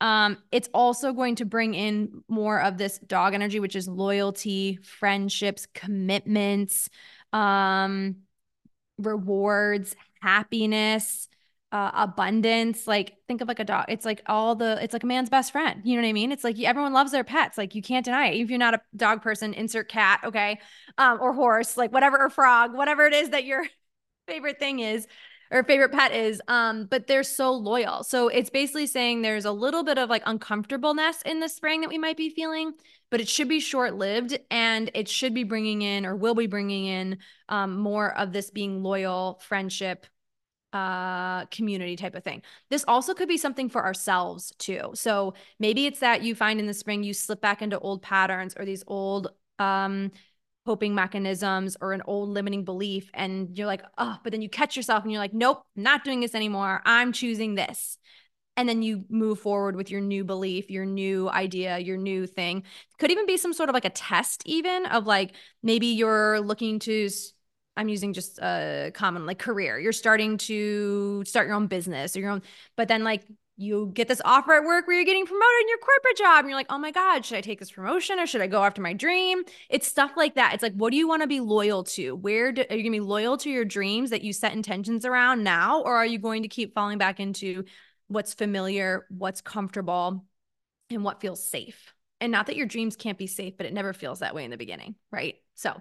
um, 0.00 0.38
it's 0.50 0.68
also 0.74 1.12
going 1.12 1.36
to 1.36 1.44
bring 1.44 1.74
in 1.74 2.24
more 2.26 2.60
of 2.60 2.76
this 2.76 2.98
dog 2.98 3.34
energy, 3.34 3.60
which 3.60 3.76
is 3.76 3.86
loyalty, 3.86 4.80
friendships, 4.82 5.64
commitments, 5.74 6.88
um, 7.32 8.16
rewards, 9.06 9.94
happiness, 10.20 11.28
uh, 11.72 11.90
abundance. 11.94 12.86
Like 12.86 13.16
think 13.28 13.40
of 13.40 13.48
like 13.48 13.58
a 13.58 13.64
dog. 13.64 13.86
It's 13.88 14.04
like 14.04 14.22
all 14.26 14.54
the. 14.54 14.82
It's 14.82 14.92
like 14.92 15.02
a 15.02 15.06
man's 15.06 15.30
best 15.30 15.52
friend. 15.52 15.80
You 15.84 15.96
know 15.96 16.02
what 16.02 16.08
I 16.08 16.12
mean? 16.12 16.32
It's 16.32 16.44
like 16.44 16.58
everyone 16.60 16.92
loves 16.92 17.12
their 17.12 17.24
pets. 17.24 17.56
Like 17.58 17.74
you 17.74 17.82
can't 17.82 18.04
deny 18.04 18.28
it. 18.28 18.40
If 18.40 18.50
you're 18.50 18.58
not 18.58 18.74
a 18.74 18.80
dog 18.96 19.22
person, 19.22 19.54
insert 19.54 19.88
cat, 19.88 20.20
okay, 20.24 20.60
um, 20.98 21.18
or 21.20 21.32
horse, 21.32 21.76
like 21.76 21.92
whatever, 21.92 22.18
or 22.18 22.30
frog, 22.30 22.74
whatever 22.74 23.06
it 23.06 23.14
is 23.14 23.30
that 23.30 23.44
you're 23.44 23.66
favorite 24.28 24.58
thing 24.58 24.80
is 24.80 25.06
or 25.52 25.62
favorite 25.62 25.92
pet 25.92 26.12
is 26.12 26.42
um 26.48 26.86
but 26.86 27.06
they're 27.06 27.22
so 27.22 27.52
loyal 27.52 28.02
so 28.02 28.28
it's 28.28 28.50
basically 28.50 28.86
saying 28.86 29.22
there's 29.22 29.44
a 29.44 29.52
little 29.52 29.84
bit 29.84 29.98
of 29.98 30.10
like 30.10 30.22
uncomfortableness 30.26 31.22
in 31.22 31.40
the 31.40 31.48
spring 31.48 31.82
that 31.82 31.90
we 31.90 31.98
might 31.98 32.16
be 32.16 32.30
feeling 32.30 32.72
but 33.10 33.20
it 33.20 33.28
should 33.28 33.48
be 33.48 33.60
short 33.60 33.94
lived 33.94 34.38
and 34.50 34.90
it 34.94 35.06
should 35.06 35.34
be 35.34 35.44
bringing 35.44 35.82
in 35.82 36.06
or 36.06 36.16
will 36.16 36.34
be 36.34 36.46
bringing 36.46 36.86
in 36.86 37.18
um, 37.50 37.76
more 37.76 38.16
of 38.16 38.32
this 38.32 38.50
being 38.50 38.82
loyal 38.82 39.38
friendship 39.46 40.06
uh 40.72 41.44
community 41.46 41.96
type 41.96 42.14
of 42.14 42.24
thing. 42.24 42.40
This 42.70 42.82
also 42.88 43.12
could 43.12 43.28
be 43.28 43.36
something 43.36 43.68
for 43.68 43.84
ourselves 43.84 44.54
too. 44.58 44.92
So 44.94 45.34
maybe 45.58 45.84
it's 45.84 46.00
that 46.00 46.22
you 46.22 46.34
find 46.34 46.58
in 46.58 46.66
the 46.66 46.72
spring 46.72 47.02
you 47.02 47.12
slip 47.12 47.42
back 47.42 47.60
into 47.60 47.78
old 47.78 48.00
patterns 48.00 48.54
or 48.56 48.64
these 48.64 48.82
old 48.86 49.28
um 49.58 50.10
coping 50.66 50.94
mechanisms 50.94 51.76
or 51.80 51.92
an 51.92 52.02
old 52.06 52.28
limiting 52.28 52.64
belief 52.64 53.10
and 53.14 53.56
you're 53.58 53.66
like 53.66 53.82
oh 53.98 54.16
but 54.22 54.30
then 54.30 54.42
you 54.42 54.48
catch 54.48 54.76
yourself 54.76 55.02
and 55.02 55.10
you're 55.10 55.20
like 55.20 55.34
nope 55.34 55.62
not 55.74 56.04
doing 56.04 56.20
this 56.20 56.34
anymore. 56.34 56.80
I'm 56.84 57.12
choosing 57.12 57.54
this. 57.54 57.98
And 58.56 58.68
then 58.68 58.82
you 58.82 59.04
move 59.08 59.40
forward 59.40 59.76
with 59.76 59.90
your 59.90 60.00
new 60.00 60.24
belief 60.24 60.70
your 60.70 60.84
new 60.84 61.28
idea 61.28 61.78
your 61.78 61.96
new 61.96 62.26
thing. 62.26 62.64
Could 62.98 63.10
even 63.10 63.26
be 63.26 63.36
some 63.36 63.52
sort 63.52 63.68
of 63.68 63.74
like 63.74 63.84
a 63.84 63.90
test 63.90 64.42
even 64.46 64.86
of 64.86 65.06
like 65.06 65.34
maybe 65.62 65.86
you're 65.86 66.40
looking 66.40 66.78
to 66.80 67.08
i'm 67.76 67.88
using 67.88 68.12
just 68.12 68.38
a 68.38 68.92
common 68.94 69.26
like 69.26 69.38
career. 69.38 69.78
You're 69.78 69.92
starting 69.92 70.36
to 70.38 71.24
start 71.24 71.46
your 71.46 71.56
own 71.56 71.66
business 71.66 72.16
or 72.16 72.20
your 72.20 72.30
own 72.30 72.42
but 72.76 72.88
then 72.88 73.02
like 73.02 73.24
you 73.56 73.90
get 73.94 74.08
this 74.08 74.22
offer 74.24 74.54
at 74.54 74.64
work 74.64 74.86
where 74.86 74.96
you're 74.96 75.04
getting 75.04 75.26
promoted 75.26 75.60
in 75.60 75.68
your 75.68 75.78
corporate 75.78 76.16
job 76.16 76.40
and 76.40 76.48
you're 76.48 76.58
like, 76.58 76.66
oh 76.70 76.78
my 76.78 76.90
God, 76.90 77.24
should 77.24 77.38
I 77.38 77.42
take 77.42 77.58
this 77.58 77.70
promotion 77.70 78.18
or 78.18 78.26
should 78.26 78.40
I 78.40 78.46
go 78.46 78.64
after 78.64 78.80
my 78.80 78.92
dream? 78.92 79.42
It's 79.68 79.86
stuff 79.86 80.12
like 80.16 80.36
that. 80.36 80.54
It's 80.54 80.62
like, 80.62 80.74
what 80.74 80.90
do 80.90 80.96
you 80.96 81.06
want 81.06 81.22
to 81.22 81.28
be 81.28 81.40
loyal 81.40 81.84
to? 81.84 82.14
Where 82.16 82.52
do, 82.52 82.62
are 82.62 82.76
you 82.76 82.82
going 82.82 82.92
to 82.92 82.98
be 82.98 83.00
loyal 83.00 83.36
to 83.38 83.50
your 83.50 83.64
dreams 83.64 84.10
that 84.10 84.22
you 84.22 84.32
set 84.32 84.54
intentions 84.54 85.04
around 85.04 85.44
now? 85.44 85.82
Or 85.82 85.96
are 85.96 86.06
you 86.06 86.18
going 86.18 86.42
to 86.42 86.48
keep 86.48 86.74
falling 86.74 86.98
back 86.98 87.20
into 87.20 87.64
what's 88.08 88.34
familiar, 88.34 89.06
what's 89.10 89.40
comfortable, 89.40 90.24
and 90.90 91.04
what 91.04 91.20
feels 91.20 91.46
safe? 91.46 91.94
And 92.20 92.32
not 92.32 92.46
that 92.46 92.56
your 92.56 92.66
dreams 92.66 92.96
can't 92.96 93.18
be 93.18 93.26
safe, 93.26 93.56
but 93.56 93.66
it 93.66 93.74
never 93.74 93.92
feels 93.92 94.20
that 94.20 94.34
way 94.34 94.44
in 94.44 94.50
the 94.50 94.56
beginning. 94.56 94.94
Right. 95.10 95.36
So 95.54 95.80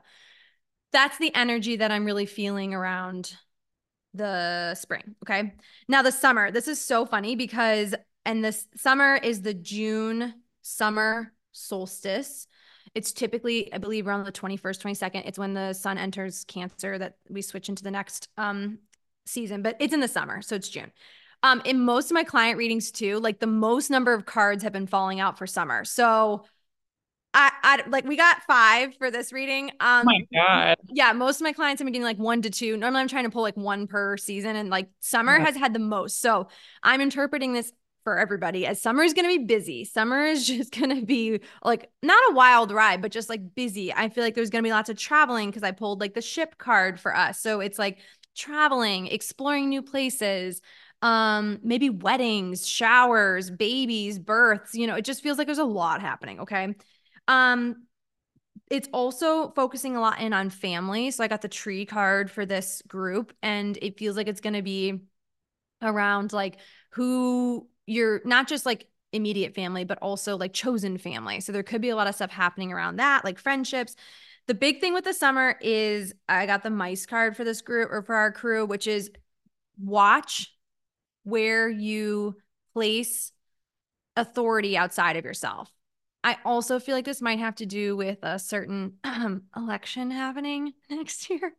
that's 0.92 1.18
the 1.18 1.34
energy 1.34 1.78
that 1.78 1.92
I'm 1.92 2.06
really 2.06 2.26
feeling 2.26 2.74
around 2.74 3.34
the 4.14 4.76
spring. 4.76 5.16
Okay. 5.24 5.54
Now 5.88 6.02
the 6.02 6.12
summer. 6.12 6.52
This 6.52 6.68
is 6.68 6.80
so 6.80 7.06
funny 7.06 7.36
because 7.36 7.96
and 8.26 8.44
this 8.44 8.68
summer 8.76 9.16
is 9.16 9.42
the 9.42 9.54
June 9.54 10.34
summer 10.62 11.34
solstice. 11.52 12.48
It's 12.94 13.14
typically, 13.14 13.74
I 13.74 13.78
believe, 13.78 14.06
around 14.06 14.26
the 14.26 14.32
21st, 14.32 14.82
22nd. 14.82 15.24
It's 15.26 15.40
when 15.40 15.54
the 15.54 15.74
sun 15.74 15.98
enters 15.98 16.44
Cancer 16.44 16.98
that 16.98 17.16
we 17.30 17.42
switch 17.42 17.70
into 17.70 17.84
the 17.84 17.92
next 17.92 18.28
um 18.38 18.80
season, 19.26 19.62
but 19.62 19.78
it's 19.80 19.94
in 19.94 20.00
the 20.00 20.08
summer, 20.08 20.42
so 20.42 20.56
it's 20.56 20.70
June. 20.70 20.92
Um, 21.44 21.62
in 21.66 21.80
most 21.80 22.12
of 22.12 22.16
my 22.16 22.24
client 22.24 22.58
readings 22.58 22.92
too, 22.92 23.20
like 23.20 23.40
the 23.40 23.48
most 23.48 23.90
number 23.90 24.14
of 24.14 24.26
cards 24.26 24.64
have 24.64 24.74
been 24.74 24.88
falling 24.88 25.20
out 25.20 25.38
for 25.38 25.48
summer. 25.48 25.84
So 25.86 26.46
I, 27.34 27.52
I 27.64 27.84
like 27.88 28.06
we 28.06 28.18
got 28.18 28.44
five 28.44 28.96
for 28.96 29.10
this 29.10 29.32
reading. 29.32 29.70
Um, 29.80 30.02
oh 30.02 30.04
my 30.04 30.20
god. 30.34 30.78
Yeah, 30.90 31.14
most 31.14 31.38
of 31.38 31.44
my 31.44 31.54
clients 31.54 31.80
have 31.80 31.86
been 31.86 31.94
getting 31.94 32.04
like 32.04 32.20
one 32.20 32.42
to 32.42 32.50
two. 32.50 32.76
Normally, 32.76 33.02
I'm 33.02 33.08
trying 33.08 33.24
to 33.24 33.30
pull 33.30 33.42
like 33.42 33.56
one 33.56 33.88
per 33.88 34.18
season, 34.18 34.56
and 34.56 34.70
like 34.70 34.90
summer 35.00 35.38
yeah. 35.38 35.46
has 35.46 35.56
had 35.56 35.74
the 35.74 35.80
most. 35.80 36.20
So 36.20 36.48
I'm 36.84 37.00
interpreting 37.00 37.54
this 37.54 37.72
for 38.04 38.18
everybody 38.18 38.66
as 38.66 38.82
summer 38.82 39.04
is 39.04 39.14
going 39.14 39.30
to 39.30 39.40
be 39.40 39.46
busy. 39.46 39.86
Summer 39.86 40.24
is 40.24 40.46
just 40.48 40.78
going 40.78 40.94
to 40.96 41.06
be 41.06 41.40
like 41.64 41.90
not 42.04 42.22
a 42.32 42.34
wild 42.34 42.72
ride, 42.72 43.02
but 43.02 43.12
just 43.12 43.30
like 43.30 43.56
busy. 43.56 43.94
I 43.94 44.10
feel 44.10 44.24
like 44.24 44.36
there's 44.36 44.50
going 44.50 44.64
to 44.64 44.68
be 44.68 44.74
lots 44.74 44.90
of 44.90 44.98
traveling 44.98 45.50
because 45.50 45.64
I 45.64 45.72
pulled 45.72 46.02
like 46.02 46.14
the 46.14 46.22
ship 46.22 46.58
card 46.58 47.00
for 47.00 47.16
us. 47.16 47.40
So 47.40 47.62
it's 47.62 47.80
like 47.80 48.00
traveling, 48.36 49.08
exploring 49.08 49.70
new 49.70 49.82
places, 49.82 50.62
um 51.02 51.60
maybe 51.64 51.90
weddings, 51.90 52.68
showers, 52.68 53.50
babies, 53.50 54.20
births, 54.20 54.76
you 54.76 54.86
know, 54.86 54.96
it 54.96 55.06
just 55.06 55.24
feels 55.24 55.38
like 55.38 55.48
there's 55.48 55.58
a 55.58 55.64
lot 55.64 56.02
happening, 56.02 56.42
okay? 56.42 56.76
Um 57.32 57.88
it's 58.70 58.88
also 58.94 59.52
focusing 59.52 59.98
a 59.98 60.02
lot 60.02 60.22
in 60.22 60.32
on 60.34 60.50
family. 60.50 61.12
So 61.12 61.24
I 61.24 61.28
got 61.28 61.42
the 61.42 61.50
tree 61.50 61.86
card 61.86 62.32
for 62.32 62.46
this 62.46 62.82
group 62.88 63.34
and 63.44 63.78
it 63.82 63.98
feels 63.98 64.16
like 64.16 64.28
it's 64.28 64.40
going 64.40 64.54
to 64.54 64.62
be 64.62 65.02
around 65.82 66.32
like 66.32 66.58
who 66.92 67.68
you're 67.86 68.22
not 68.24 68.48
just 68.48 68.66
like 68.66 68.88
immediate 69.12 69.56
family, 69.56 69.84
but 69.84 69.98
also 70.02 70.38
like 70.38 70.54
chosen 70.54 70.98
family. 70.98 71.42
So 71.42 71.52
there 71.52 71.64
could 71.64 71.82
be 71.82 71.90
a 71.90 71.98
lot 71.98 72.08
of 72.08 72.16
stuff 72.16 72.32
happening 72.32 72.72
around 72.72 72.96
that, 72.98 73.26
like 73.26 73.40
friendships. 73.40 73.96
The 74.48 74.54
big 74.54 74.80
thing 74.80 74.94
with 74.94 75.04
the 75.04 75.14
summer 75.14 75.58
is 75.62 76.14
I 76.30 76.46
got 76.46 76.64
the 76.64 76.70
mice 76.70 77.06
card 77.06 77.36
for 77.36 77.44
this 77.44 77.62
group 77.62 77.92
or 77.92 78.02
for 78.02 78.16
our 78.16 78.32
crew, 78.32 78.66
which 78.66 78.88
is 78.88 79.12
watch 79.78 80.56
where 81.24 81.70
you 81.70 82.38
place 82.74 83.34
authority 84.16 84.78
outside 84.78 85.18
of 85.18 85.26
yourself. 85.26 85.70
I 86.24 86.38
also 86.46 86.80
feel 86.80 86.96
like 86.96 87.06
this 87.06 87.22
might 87.22 87.40
have 87.40 87.56
to 87.56 87.66
do 87.66 87.96
with 87.96 88.20
a 88.22 88.38
certain 88.38 88.94
um, 89.04 89.44
election 89.56 90.12
happening 90.12 90.74
next 90.90 91.30
year. 91.30 91.56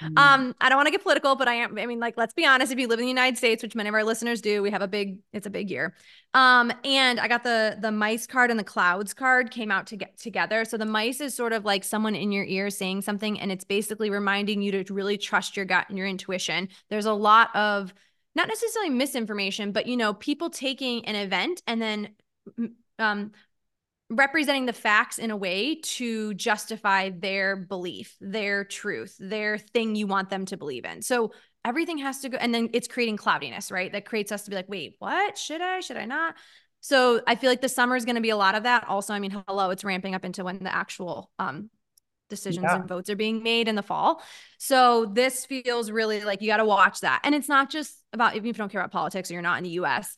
Mm. 0.00 0.18
Um, 0.18 0.54
I 0.60 0.68
don't 0.68 0.76
want 0.76 0.86
to 0.86 0.92
get 0.92 1.02
political, 1.02 1.34
but 1.36 1.48
I 1.48 1.54
am. 1.54 1.76
I 1.78 1.84
mean, 1.86 1.98
like, 1.98 2.16
let's 2.16 2.32
be 2.32 2.46
honest. 2.46 2.72
If 2.72 2.78
you 2.78 2.86
live 2.86 3.00
in 3.00 3.04
the 3.04 3.10
United 3.10 3.36
States, 3.36 3.62
which 3.62 3.74
many 3.74 3.88
of 3.88 3.94
our 3.94 4.04
listeners 4.04 4.40
do, 4.40 4.62
we 4.62 4.70
have 4.70 4.82
a 4.82 4.88
big. 4.88 5.18
It's 5.32 5.46
a 5.46 5.50
big 5.50 5.70
year. 5.70 5.94
Um, 6.32 6.72
and 6.84 7.20
I 7.20 7.28
got 7.28 7.42
the 7.42 7.76
the 7.80 7.90
mice 7.90 8.26
card 8.26 8.50
and 8.50 8.58
the 8.58 8.64
clouds 8.64 9.12
card 9.12 9.50
came 9.50 9.70
out 9.70 9.88
to 9.88 9.96
get 9.96 10.16
together. 10.16 10.64
So 10.64 10.76
the 10.76 10.86
mice 10.86 11.20
is 11.20 11.34
sort 11.34 11.52
of 11.52 11.64
like 11.64 11.84
someone 11.84 12.14
in 12.14 12.32
your 12.32 12.44
ear 12.44 12.70
saying 12.70 13.02
something, 13.02 13.38
and 13.40 13.50
it's 13.50 13.64
basically 13.64 14.10
reminding 14.10 14.62
you 14.62 14.82
to 14.82 14.94
really 14.94 15.18
trust 15.18 15.56
your 15.56 15.66
gut 15.66 15.86
and 15.88 15.98
your 15.98 16.06
intuition. 16.06 16.68
There's 16.88 17.06
a 17.06 17.12
lot 17.12 17.54
of 17.54 17.92
not 18.34 18.48
necessarily 18.48 18.90
misinformation, 18.90 19.72
but 19.72 19.86
you 19.86 19.96
know, 19.96 20.14
people 20.14 20.48
taking 20.48 21.04
an 21.04 21.16
event 21.16 21.62
and 21.66 21.82
then 21.82 22.10
um, 22.98 23.32
representing 24.10 24.66
the 24.66 24.72
facts 24.72 25.18
in 25.18 25.30
a 25.30 25.36
way 25.36 25.80
to 25.82 26.32
justify 26.34 27.10
their 27.10 27.56
belief, 27.56 28.16
their 28.20 28.64
truth, 28.64 29.16
their 29.18 29.58
thing 29.58 29.94
you 29.94 30.06
want 30.06 30.30
them 30.30 30.46
to 30.46 30.56
believe 30.56 30.84
in. 30.84 31.02
So 31.02 31.32
everything 31.64 31.98
has 31.98 32.20
to 32.20 32.30
go, 32.30 32.38
and 32.38 32.54
then 32.54 32.70
it's 32.72 32.88
creating 32.88 33.18
cloudiness, 33.18 33.70
right? 33.70 33.92
That 33.92 34.06
creates 34.06 34.32
us 34.32 34.44
to 34.44 34.50
be 34.50 34.56
like, 34.56 34.68
wait, 34.68 34.96
what? 34.98 35.36
Should 35.36 35.60
I? 35.60 35.80
Should 35.80 35.98
I 35.98 36.06
not? 36.06 36.36
So 36.80 37.20
I 37.26 37.34
feel 37.34 37.50
like 37.50 37.60
the 37.60 37.68
summer 37.68 37.96
is 37.96 38.04
going 38.04 38.14
to 38.14 38.22
be 38.22 38.30
a 38.30 38.36
lot 38.36 38.54
of 38.54 38.62
that. 38.62 38.88
Also, 38.88 39.12
I 39.12 39.18
mean, 39.18 39.42
hello, 39.46 39.70
it's 39.70 39.84
ramping 39.84 40.14
up 40.14 40.24
into 40.24 40.44
when 40.44 40.60
the 40.60 40.74
actual 40.74 41.30
um, 41.38 41.70
decisions 42.28 42.64
yeah. 42.64 42.76
and 42.76 42.88
votes 42.88 43.10
are 43.10 43.16
being 43.16 43.42
made 43.42 43.68
in 43.68 43.74
the 43.74 43.82
fall. 43.82 44.22
So 44.58 45.06
this 45.06 45.44
feels 45.44 45.90
really 45.90 46.22
like 46.22 46.40
you 46.40 46.48
got 46.48 46.58
to 46.58 46.64
watch 46.64 47.00
that. 47.00 47.20
And 47.24 47.34
it's 47.34 47.48
not 47.48 47.70
just 47.70 47.94
about 48.12 48.36
if 48.36 48.44
you 48.44 48.52
don't 48.52 48.70
care 48.70 48.80
about 48.80 48.92
politics 48.92 49.30
or 49.30 49.34
you're 49.34 49.42
not 49.42 49.58
in 49.58 49.64
the 49.64 49.70
US, 49.70 50.14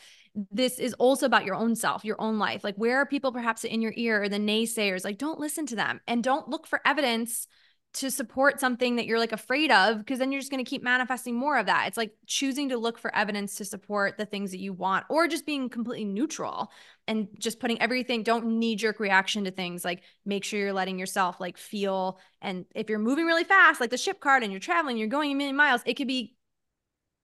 this 0.50 0.78
is 0.78 0.94
also 0.94 1.26
about 1.26 1.44
your 1.44 1.54
own 1.54 1.74
self, 1.74 2.04
your 2.04 2.20
own 2.20 2.38
life. 2.38 2.62
Like, 2.62 2.76
where 2.76 2.98
are 2.98 3.06
people 3.06 3.32
perhaps 3.32 3.64
in 3.64 3.82
your 3.82 3.92
ear 3.96 4.22
or 4.22 4.28
the 4.28 4.38
naysayers? 4.38 5.04
Like, 5.04 5.18
don't 5.18 5.40
listen 5.40 5.66
to 5.66 5.76
them 5.76 6.00
and 6.06 6.22
don't 6.22 6.48
look 6.48 6.66
for 6.66 6.80
evidence 6.84 7.46
to 7.92 8.10
support 8.10 8.60
something 8.60 8.96
that 8.96 9.06
you're 9.06 9.18
like 9.18 9.32
afraid 9.32 9.70
of 9.72 9.98
because 9.98 10.20
then 10.20 10.30
you're 10.30 10.40
just 10.40 10.50
going 10.50 10.64
to 10.64 10.68
keep 10.68 10.82
manifesting 10.82 11.34
more 11.34 11.58
of 11.58 11.66
that. 11.66 11.88
It's 11.88 11.96
like 11.96 12.12
choosing 12.24 12.68
to 12.68 12.78
look 12.78 12.98
for 12.98 13.12
evidence 13.14 13.56
to 13.56 13.64
support 13.64 14.16
the 14.16 14.26
things 14.26 14.52
that 14.52 14.60
you 14.60 14.72
want 14.72 15.06
or 15.10 15.26
just 15.26 15.44
being 15.44 15.68
completely 15.68 16.04
neutral 16.04 16.70
and 17.08 17.26
just 17.36 17.58
putting 17.58 17.82
everything 17.82 18.22
don't 18.22 18.46
knee 18.46 18.76
jerk 18.76 19.00
reaction 19.00 19.44
to 19.44 19.50
things 19.50 19.84
like 19.84 20.02
make 20.24 20.44
sure 20.44 20.60
you're 20.60 20.72
letting 20.72 21.00
yourself 21.00 21.40
like 21.40 21.58
feel 21.58 22.20
and 22.40 22.64
if 22.76 22.88
you're 22.88 23.00
moving 23.00 23.26
really 23.26 23.42
fast 23.42 23.80
like 23.80 23.90
the 23.90 23.98
ship 23.98 24.20
card 24.20 24.44
and 24.44 24.52
you're 24.52 24.60
traveling 24.60 24.96
you're 24.96 25.08
going 25.08 25.32
a 25.32 25.34
million 25.34 25.56
miles 25.56 25.82
it 25.84 25.94
could 25.94 26.06
be 26.06 26.36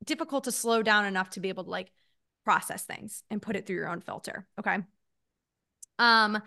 difficult 0.04 0.44
to 0.44 0.52
slow 0.52 0.82
down 0.82 1.04
enough 1.04 1.30
to 1.30 1.40
be 1.40 1.48
able 1.48 1.62
to 1.62 1.70
like 1.70 1.92
process 2.46 2.84
things 2.84 3.24
and 3.28 3.42
put 3.42 3.56
it 3.56 3.66
through 3.66 3.76
your 3.76 3.88
own 3.88 4.00
filter. 4.00 4.46
Okay. 4.58 4.78
Um, 5.98 6.40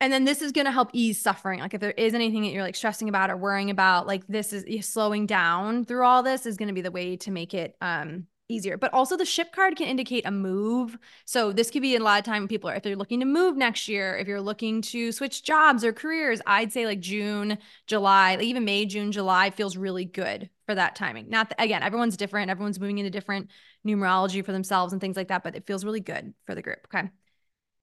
and 0.00 0.12
then 0.12 0.26
this 0.26 0.42
is 0.42 0.52
going 0.52 0.66
to 0.66 0.70
help 0.70 0.90
ease 0.92 1.20
suffering. 1.20 1.60
Like 1.60 1.72
if 1.72 1.80
there 1.80 1.90
is 1.92 2.12
anything 2.12 2.42
that 2.42 2.50
you're 2.50 2.62
like 2.62 2.76
stressing 2.76 3.08
about 3.08 3.30
or 3.30 3.36
worrying 3.38 3.70
about, 3.70 4.06
like 4.06 4.26
this 4.26 4.52
is 4.52 4.86
slowing 4.86 5.24
down 5.24 5.86
through 5.86 6.04
all 6.04 6.22
this 6.22 6.44
is 6.44 6.58
going 6.58 6.68
to 6.68 6.74
be 6.74 6.82
the 6.82 6.90
way 6.90 7.16
to 7.16 7.30
make 7.30 7.54
it 7.54 7.74
um 7.80 8.26
easier. 8.48 8.76
But 8.76 8.92
also 8.92 9.16
the 9.16 9.24
ship 9.24 9.52
card 9.52 9.76
can 9.76 9.86
indicate 9.86 10.26
a 10.26 10.30
move. 10.30 10.98
So 11.24 11.52
this 11.52 11.70
could 11.70 11.82
be 11.82 11.96
a 11.96 12.02
lot 12.02 12.18
of 12.18 12.24
time 12.24 12.48
people 12.48 12.70
are 12.70 12.74
if 12.74 12.82
they're 12.82 12.96
looking 12.96 13.20
to 13.20 13.26
move 13.26 13.56
next 13.56 13.88
year, 13.88 14.16
if 14.16 14.28
you're 14.28 14.40
looking 14.40 14.82
to 14.82 15.12
switch 15.12 15.42
jobs 15.42 15.84
or 15.84 15.92
careers, 15.92 16.40
I'd 16.46 16.72
say 16.72 16.86
like 16.86 17.00
June, 17.00 17.58
July, 17.86 18.38
even 18.40 18.64
May, 18.64 18.86
June, 18.86 19.12
July 19.12 19.50
feels 19.50 19.76
really 19.76 20.04
good 20.04 20.50
for 20.66 20.74
that 20.74 20.96
timing. 20.96 21.30
Not 21.30 21.50
that, 21.50 21.62
again, 21.62 21.82
everyone's 21.82 22.16
different. 22.16 22.50
Everyone's 22.50 22.80
moving 22.80 22.98
into 22.98 23.10
different 23.10 23.50
numerology 23.86 24.44
for 24.44 24.52
themselves 24.52 24.92
and 24.92 25.00
things 25.00 25.16
like 25.16 25.28
that, 25.28 25.42
but 25.42 25.56
it 25.56 25.66
feels 25.66 25.84
really 25.84 26.00
good 26.00 26.34
for 26.44 26.54
the 26.54 26.62
group. 26.62 26.86
Okay. 26.86 27.08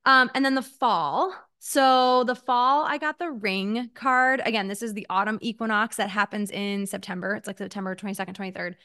Um, 0.05 0.29
and 0.35 0.43
then 0.43 0.55
the 0.55 0.61
fall. 0.61 1.33
So 1.59 2.25
the 2.25 2.35
fall, 2.35 2.83
I 2.85 2.97
got 2.97 3.19
the 3.19 3.31
ring 3.31 3.89
card. 3.93 4.41
Again, 4.43 4.67
this 4.67 4.81
is 4.81 4.93
the 4.93 5.07
autumn 5.09 5.39
equinox 5.41 5.95
that 5.95 6.09
happens 6.09 6.51
in 6.51 6.85
September. 6.85 7.35
It's 7.35 7.47
like 7.47 7.57
September 7.57 7.95
22nd, 7.95 8.35
23rd. 8.35 8.75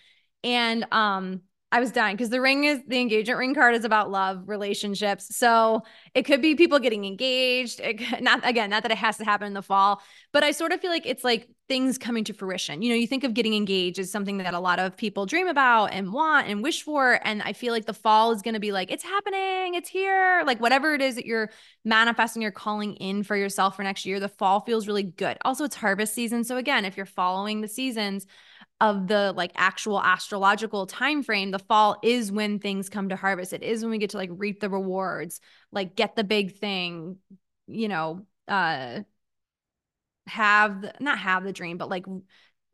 And 0.44 0.86
um, 0.92 1.42
I 1.70 1.80
was 1.80 1.92
dying 1.92 2.16
because 2.16 2.30
the 2.30 2.40
ring 2.40 2.64
is 2.64 2.80
the 2.86 2.98
engagement 2.98 3.38
ring 3.38 3.54
card 3.54 3.74
is 3.74 3.84
about 3.84 4.10
love, 4.10 4.44
relationships. 4.46 5.36
So 5.36 5.82
it 6.14 6.22
could 6.22 6.40
be 6.40 6.54
people 6.54 6.78
getting 6.78 7.04
engaged. 7.04 7.80
It, 7.80 8.00
not 8.22 8.46
again, 8.48 8.70
not 8.70 8.82
that 8.84 8.92
it 8.92 8.98
has 8.98 9.18
to 9.18 9.24
happen 9.24 9.46
in 9.46 9.54
the 9.54 9.62
fall, 9.62 10.00
but 10.32 10.42
I 10.42 10.52
sort 10.52 10.72
of 10.72 10.80
feel 10.80 10.90
like 10.90 11.06
it's 11.06 11.24
like 11.24 11.48
things 11.68 11.98
coming 11.98 12.24
to 12.24 12.32
fruition. 12.32 12.80
You 12.80 12.88
know, 12.88 12.94
you 12.94 13.06
think 13.06 13.24
of 13.24 13.34
getting 13.34 13.52
engaged 13.52 13.98
as 13.98 14.10
something 14.10 14.38
that 14.38 14.54
a 14.54 14.60
lot 14.60 14.78
of 14.78 14.96
people 14.96 15.26
dream 15.26 15.46
about 15.46 15.92
and 15.92 16.12
want 16.12 16.48
and 16.48 16.62
wish 16.62 16.82
for. 16.82 17.20
And 17.22 17.42
I 17.42 17.52
feel 17.52 17.74
like 17.74 17.84
the 17.84 17.92
fall 17.92 18.32
is 18.32 18.40
going 18.40 18.54
to 18.54 18.60
be 18.60 18.72
like, 18.72 18.90
it's 18.90 19.04
happening, 19.04 19.74
it's 19.74 19.90
here. 19.90 20.42
Like 20.46 20.60
whatever 20.60 20.94
it 20.94 21.02
is 21.02 21.16
that 21.16 21.26
you're 21.26 21.50
manifesting, 21.84 22.40
you're 22.40 22.50
calling 22.50 22.94
in 22.94 23.22
for 23.22 23.36
yourself 23.36 23.76
for 23.76 23.82
next 23.82 24.06
year, 24.06 24.18
the 24.18 24.28
fall 24.28 24.60
feels 24.60 24.86
really 24.86 25.02
good. 25.02 25.36
Also, 25.44 25.64
it's 25.64 25.76
harvest 25.76 26.14
season. 26.14 26.42
So 26.44 26.56
again, 26.56 26.86
if 26.86 26.96
you're 26.96 27.04
following 27.04 27.60
the 27.60 27.68
seasons, 27.68 28.26
of 28.80 29.08
the 29.08 29.32
like 29.36 29.50
actual 29.56 30.00
astrological 30.00 30.86
time 30.86 31.22
frame 31.22 31.50
the 31.50 31.58
fall 31.58 31.98
is 32.02 32.30
when 32.30 32.58
things 32.58 32.88
come 32.88 33.08
to 33.08 33.16
harvest. 33.16 33.52
It 33.52 33.62
is 33.62 33.82
when 33.82 33.90
we 33.90 33.98
get 33.98 34.10
to 34.10 34.16
like 34.16 34.30
reap 34.32 34.60
the 34.60 34.70
rewards 34.70 35.40
like 35.72 35.96
get 35.96 36.14
the 36.16 36.24
big 36.24 36.56
thing 36.56 37.16
you 37.66 37.88
know 37.88 38.24
uh 38.46 39.00
have 40.26 40.84
not 41.00 41.18
have 41.18 41.44
the 41.44 41.52
dream 41.52 41.78
but 41.78 41.88
like 41.88 42.04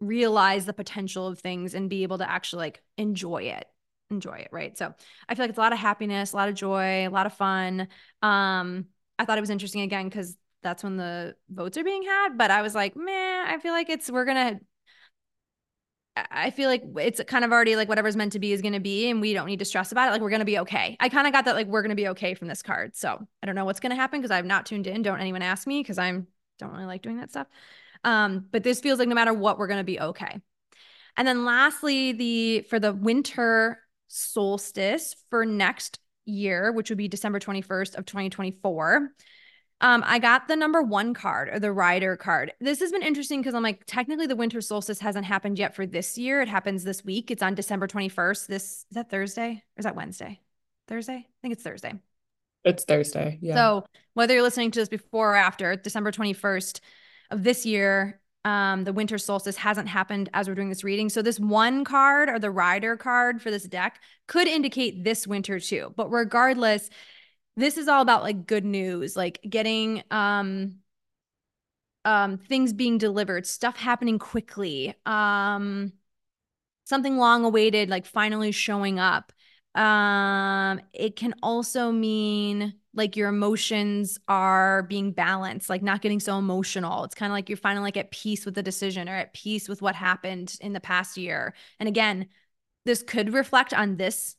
realize 0.00 0.66
the 0.66 0.72
potential 0.72 1.26
of 1.26 1.38
things 1.38 1.74
and 1.74 1.88
be 1.88 2.02
able 2.02 2.18
to 2.18 2.28
actually 2.28 2.60
like 2.60 2.82
enjoy 2.98 3.42
it 3.44 3.66
enjoy 4.10 4.34
it 4.34 4.48
right? 4.52 4.76
So 4.76 4.92
i 5.28 5.34
feel 5.34 5.44
like 5.44 5.50
it's 5.50 5.58
a 5.58 5.62
lot 5.62 5.72
of 5.72 5.78
happiness 5.78 6.32
a 6.32 6.36
lot 6.36 6.48
of 6.48 6.54
joy 6.54 7.06
a 7.06 7.08
lot 7.08 7.26
of 7.26 7.32
fun. 7.32 7.88
Um 8.22 8.86
i 9.18 9.24
thought 9.24 9.38
it 9.38 9.42
was 9.42 9.50
interesting 9.50 9.82
again 9.82 10.08
because 10.08 10.36
that's 10.62 10.82
when 10.82 10.96
the 10.96 11.36
votes 11.50 11.76
are 11.78 11.84
being 11.84 12.02
had 12.02 12.36
but 12.36 12.50
i 12.50 12.62
was 12.62 12.74
like 12.74 12.96
man 12.96 13.46
i 13.46 13.58
feel 13.58 13.72
like 13.72 13.90
it's 13.90 14.10
we're 14.10 14.24
gonna 14.24 14.58
I 16.16 16.50
feel 16.50 16.68
like 16.68 16.84
it's 17.00 17.20
kind 17.26 17.44
of 17.44 17.50
already 17.50 17.74
like 17.74 17.88
whatever's 17.88 18.14
meant 18.14 18.32
to 18.32 18.38
be 18.38 18.52
is 18.52 18.62
going 18.62 18.74
to 18.74 18.80
be, 18.80 19.10
and 19.10 19.20
we 19.20 19.32
don't 19.32 19.46
need 19.46 19.58
to 19.58 19.64
stress 19.64 19.90
about 19.90 20.08
it. 20.08 20.12
Like 20.12 20.20
we're 20.20 20.30
going 20.30 20.40
to 20.40 20.44
be 20.44 20.60
okay. 20.60 20.96
I 21.00 21.08
kind 21.08 21.26
of 21.26 21.32
got 21.32 21.46
that 21.46 21.56
like 21.56 21.66
we're 21.66 21.82
going 21.82 21.90
to 21.90 21.96
be 21.96 22.08
okay 22.08 22.34
from 22.34 22.46
this 22.46 22.62
card. 22.62 22.94
So 22.94 23.18
I 23.42 23.46
don't 23.46 23.56
know 23.56 23.64
what's 23.64 23.80
going 23.80 23.90
to 23.90 23.96
happen 23.96 24.20
because 24.20 24.30
I've 24.30 24.46
not 24.46 24.66
tuned 24.66 24.86
in. 24.86 25.02
Don't 25.02 25.20
anyone 25.20 25.42
ask 25.42 25.66
me 25.66 25.80
because 25.80 25.98
I'm 25.98 26.28
don't 26.58 26.70
really 26.70 26.86
like 26.86 27.02
doing 27.02 27.16
that 27.18 27.30
stuff. 27.30 27.48
Um, 28.04 28.46
but 28.52 28.62
this 28.62 28.80
feels 28.80 28.98
like 28.98 29.08
no 29.08 29.14
matter 29.14 29.32
what, 29.32 29.58
we're 29.58 29.66
going 29.66 29.80
to 29.80 29.84
be 29.84 29.98
okay. 29.98 30.40
And 31.16 31.26
then 31.26 31.44
lastly, 31.44 32.12
the 32.12 32.60
for 32.70 32.78
the 32.78 32.92
winter 32.92 33.80
solstice 34.06 35.16
for 35.30 35.44
next 35.44 35.98
year, 36.26 36.70
which 36.72 36.90
would 36.90 36.98
be 36.98 37.08
December 37.08 37.40
21st 37.40 37.96
of 37.96 38.06
2024. 38.06 39.10
Um, 39.84 40.02
I 40.06 40.18
got 40.18 40.48
the 40.48 40.56
number 40.56 40.80
one 40.80 41.12
card 41.12 41.50
or 41.50 41.60
the 41.60 41.70
rider 41.70 42.16
card. 42.16 42.54
This 42.58 42.80
has 42.80 42.90
been 42.90 43.02
interesting 43.02 43.40
because 43.40 43.52
I'm 43.52 43.62
like, 43.62 43.84
technically 43.84 44.26
the 44.26 44.34
winter 44.34 44.62
solstice 44.62 44.98
hasn't 44.98 45.26
happened 45.26 45.58
yet 45.58 45.74
for 45.74 45.84
this 45.84 46.16
year. 46.16 46.40
It 46.40 46.48
happens 46.48 46.84
this 46.84 47.04
week. 47.04 47.30
It's 47.30 47.42
on 47.42 47.54
December 47.54 47.86
21st. 47.86 48.46
This 48.46 48.64
is 48.64 48.86
that 48.92 49.10
Thursday 49.10 49.62
or 49.76 49.80
is 49.80 49.84
that 49.84 49.94
Wednesday? 49.94 50.40
Thursday? 50.88 51.26
I 51.28 51.36
think 51.42 51.52
it's 51.52 51.62
Thursday. 51.62 51.92
It's 52.64 52.84
Thursday. 52.84 53.38
Yeah. 53.42 53.56
So 53.56 53.84
whether 54.14 54.32
you're 54.32 54.42
listening 54.42 54.70
to 54.70 54.80
this 54.80 54.88
before 54.88 55.34
or 55.34 55.36
after 55.36 55.76
December 55.76 56.12
21st 56.12 56.80
of 57.30 57.42
this 57.42 57.66
year, 57.66 58.22
um, 58.46 58.84
the 58.84 58.92
winter 58.94 59.18
solstice 59.18 59.58
hasn't 59.58 59.88
happened 59.88 60.30
as 60.32 60.48
we're 60.48 60.54
doing 60.54 60.70
this 60.70 60.82
reading. 60.82 61.10
So 61.10 61.20
this 61.20 61.38
one 61.38 61.84
card 61.84 62.30
or 62.30 62.38
the 62.38 62.50
rider 62.50 62.96
card 62.96 63.42
for 63.42 63.50
this 63.50 63.64
deck 63.64 64.00
could 64.28 64.48
indicate 64.48 65.04
this 65.04 65.26
winter 65.26 65.60
too. 65.60 65.92
But 65.94 66.10
regardless, 66.10 66.88
this 67.56 67.78
is 67.78 67.88
all 67.88 68.02
about 68.02 68.22
like 68.22 68.46
good 68.46 68.64
news, 68.64 69.16
like 69.16 69.40
getting 69.48 70.02
um 70.10 70.76
um 72.04 72.38
things 72.38 72.72
being 72.72 72.98
delivered, 72.98 73.46
stuff 73.46 73.76
happening 73.76 74.18
quickly, 74.18 74.94
um 75.06 75.92
something 76.84 77.18
long 77.18 77.44
awaited 77.44 77.88
like 77.90 78.06
finally 78.06 78.52
showing 78.52 78.98
up. 78.98 79.32
Um 79.74 80.80
it 80.92 81.16
can 81.16 81.34
also 81.42 81.92
mean 81.92 82.74
like 82.94 83.16
your 83.16 83.28
emotions 83.28 84.18
are 84.28 84.84
being 84.84 85.12
balanced, 85.12 85.68
like 85.70 85.82
not 85.82 86.02
getting 86.02 86.20
so 86.20 86.38
emotional. 86.38 87.04
It's 87.04 87.14
kind 87.14 87.32
of 87.32 87.34
like 87.34 87.48
you're 87.48 87.58
finally 87.58 87.84
like 87.84 87.96
at 87.96 88.10
peace 88.12 88.44
with 88.46 88.54
the 88.54 88.62
decision 88.62 89.08
or 89.08 89.14
at 89.16 89.34
peace 89.34 89.68
with 89.68 89.82
what 89.82 89.96
happened 89.96 90.56
in 90.60 90.72
the 90.74 90.80
past 90.80 91.16
year. 91.16 91.54
And 91.80 91.88
again, 91.88 92.28
this 92.84 93.02
could 93.02 93.32
reflect 93.34 93.74
on 93.74 93.96
this 93.96 94.36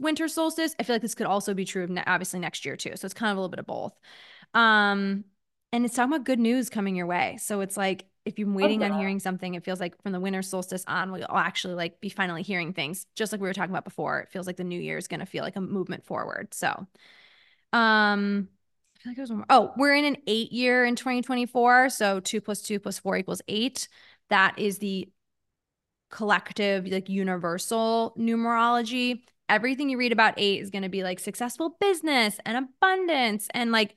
winter 0.00 0.28
solstice. 0.28 0.74
I 0.78 0.82
feel 0.82 0.94
like 0.94 1.02
this 1.02 1.14
could 1.14 1.26
also 1.26 1.54
be 1.54 1.64
true 1.64 1.84
of 1.84 1.90
ne- 1.90 2.04
obviously 2.06 2.40
next 2.40 2.64
year 2.64 2.76
too. 2.76 2.92
So 2.96 3.04
it's 3.04 3.14
kind 3.14 3.30
of 3.30 3.36
a 3.36 3.40
little 3.40 3.50
bit 3.50 3.60
of 3.60 3.66
both. 3.66 3.98
Um, 4.54 5.24
and 5.72 5.84
it's 5.84 5.94
talking 5.94 6.12
about 6.12 6.24
good 6.24 6.38
news 6.38 6.70
coming 6.70 6.96
your 6.96 7.06
way. 7.06 7.38
So 7.40 7.60
it's 7.60 7.76
like 7.76 8.06
if 8.24 8.38
you're 8.38 8.50
waiting 8.50 8.82
on 8.82 8.98
hearing 8.98 9.18
something, 9.20 9.54
it 9.54 9.64
feels 9.64 9.80
like 9.80 10.00
from 10.02 10.12
the 10.12 10.20
winter 10.20 10.42
solstice 10.42 10.84
on, 10.86 11.12
we'll 11.12 11.26
actually 11.30 11.74
like 11.74 12.00
be 12.00 12.08
finally 12.08 12.42
hearing 12.42 12.72
things. 12.72 13.06
Just 13.14 13.32
like 13.32 13.40
we 13.40 13.48
were 13.48 13.54
talking 13.54 13.70
about 13.70 13.84
before, 13.84 14.20
it 14.20 14.28
feels 14.28 14.46
like 14.46 14.56
the 14.56 14.64
new 14.64 14.80
year 14.80 14.98
is 14.98 15.08
going 15.08 15.20
to 15.20 15.26
feel 15.26 15.44
like 15.44 15.56
a 15.56 15.60
movement 15.60 16.04
forward. 16.04 16.52
So, 16.52 16.86
um, 17.72 18.48
I 18.96 19.00
feel 19.00 19.10
like 19.10 19.16
there's 19.16 19.30
one 19.30 19.38
more. 19.38 19.46
Oh, 19.50 19.72
we're 19.76 19.94
in 19.94 20.04
an 20.04 20.16
eight 20.26 20.52
year 20.52 20.84
in 20.84 20.96
2024. 20.96 21.90
So 21.90 22.20
two 22.20 22.40
plus 22.40 22.62
two 22.62 22.80
plus 22.80 22.98
four 22.98 23.16
equals 23.16 23.42
eight. 23.48 23.88
That 24.30 24.58
is 24.58 24.78
the 24.78 25.08
collective, 26.10 26.86
like 26.86 27.08
universal 27.08 28.14
numerology 28.18 29.22
everything 29.48 29.88
you 29.88 29.98
read 29.98 30.12
about 30.12 30.34
eight 30.36 30.60
is 30.60 30.70
going 30.70 30.82
to 30.82 30.88
be 30.88 31.02
like 31.02 31.18
successful 31.18 31.76
business 31.80 32.38
and 32.44 32.56
abundance 32.56 33.48
and 33.54 33.72
like 33.72 33.94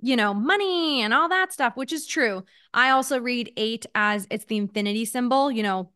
you 0.00 0.16
know 0.16 0.34
money 0.34 1.02
and 1.02 1.14
all 1.14 1.28
that 1.28 1.52
stuff 1.52 1.76
which 1.76 1.92
is 1.92 2.06
true. 2.06 2.44
I 2.72 2.90
also 2.90 3.20
read 3.20 3.52
eight 3.56 3.86
as 3.94 4.26
it's 4.30 4.44
the 4.46 4.56
infinity 4.56 5.04
symbol 5.04 5.50
you 5.50 5.62
know 5.62 5.90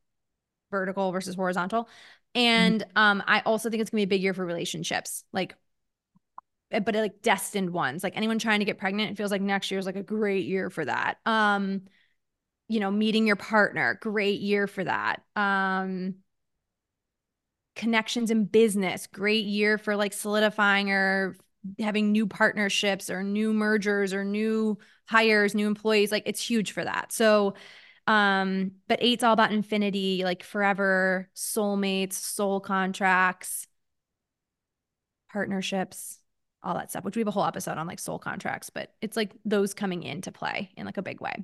vertical 0.71 1.13
versus 1.13 1.35
horizontal. 1.35 1.89
And 2.35 2.81
mm-hmm. 2.81 2.99
um 2.99 3.23
i 3.27 3.41
also 3.41 3.71
think 3.71 3.81
it's 3.81 3.91
going 3.91 4.03
to 4.03 4.07
be 4.07 4.15
a 4.15 4.17
big 4.17 4.23
year 4.23 4.35
for 4.35 4.45
relationships 4.45 5.25
like 5.33 5.55
eh, 6.71 6.81
but 6.81 6.95
like 6.95 7.23
destined 7.23 7.71
ones. 7.71 8.05
Like 8.05 8.17
anyone 8.17 8.39
trying 8.39 8.59
to 8.61 8.65
get 8.65 8.79
pregnant 8.79 9.11
it 9.11 9.17
feels 9.17 9.31
like 9.31 9.43
next 9.43 9.71
year 9.71 9.81
is 9.81 9.87
like 9.87 9.97
a 9.97 10.03
great 10.03 10.47
year 10.47 10.71
for 10.71 10.85
that. 10.85 11.19
Um 11.27 11.83
you 12.69 12.81
know 12.81 12.91
meeting 12.91 13.27
your 13.27 13.37
partner 13.37 13.99
great 14.01 14.41
year 14.41 14.67
for 14.67 14.85
that. 14.85 15.23
Um 15.35 16.17
connections 17.79 18.31
in 18.31 18.45
business, 18.45 19.07
great 19.07 19.47
year 19.47 19.79
for 19.79 19.97
like 19.97 20.13
solidifying 20.13 20.91
or 20.91 21.37
having 21.79 22.13
new 22.13 22.27
partnerships 22.27 23.09
or 23.09 23.23
new 23.23 23.55
mergers 23.55 24.13
or 24.13 24.25
new 24.25 24.79
hires, 25.07 25.55
new 25.55 25.67
employees. 25.67 26.13
Like 26.13 26.25
it's 26.27 26.47
huge 26.47 26.73
for 26.73 26.85
that. 26.85 27.13
So, 27.13 27.55
um, 28.07 28.73
but 28.89 28.99
eight's 29.01 29.25
all 29.25 29.33
about 29.33 29.53
infinity, 29.53 30.23
like 30.25 30.43
forever, 30.43 31.31
soulmates, 31.35 32.15
soul 32.15 32.61
contracts, 32.61 33.67
partnerships, 35.31 36.19
all 36.63 36.75
that 36.75 36.91
stuff, 36.91 37.05
which 37.05 37.17
we 37.17 37.21
have 37.21 37.29
a 37.29 37.33
whole 37.33 37.45
episode 37.45 37.79
on 37.79 37.87
like 37.87 38.01
soul 38.01 38.19
contracts, 38.19 38.71
but 38.71 38.93
it's 39.01 39.17
like 39.17 39.33
those 39.45 39.73
coming 39.75 40.03
into 40.03 40.33
play 40.33 40.71
in 40.77 40.85
like 40.85 40.97
a 40.97 41.03
big 41.03 41.21
way. 41.21 41.35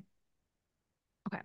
Okay. 1.27 1.41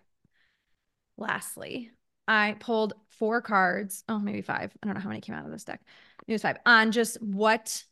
Lastly, 1.16 1.92
I 2.30 2.54
pulled 2.60 2.94
four 3.08 3.42
cards. 3.42 4.04
Oh, 4.08 4.20
maybe 4.20 4.40
five. 4.40 4.72
I 4.80 4.86
don't 4.86 4.94
know 4.94 5.00
how 5.00 5.08
many 5.08 5.20
came 5.20 5.34
out 5.34 5.44
of 5.44 5.50
this 5.50 5.64
deck. 5.64 5.80
It 6.28 6.32
was 6.32 6.42
five 6.42 6.58
on 6.64 6.92
just 6.92 7.20
what 7.20 7.82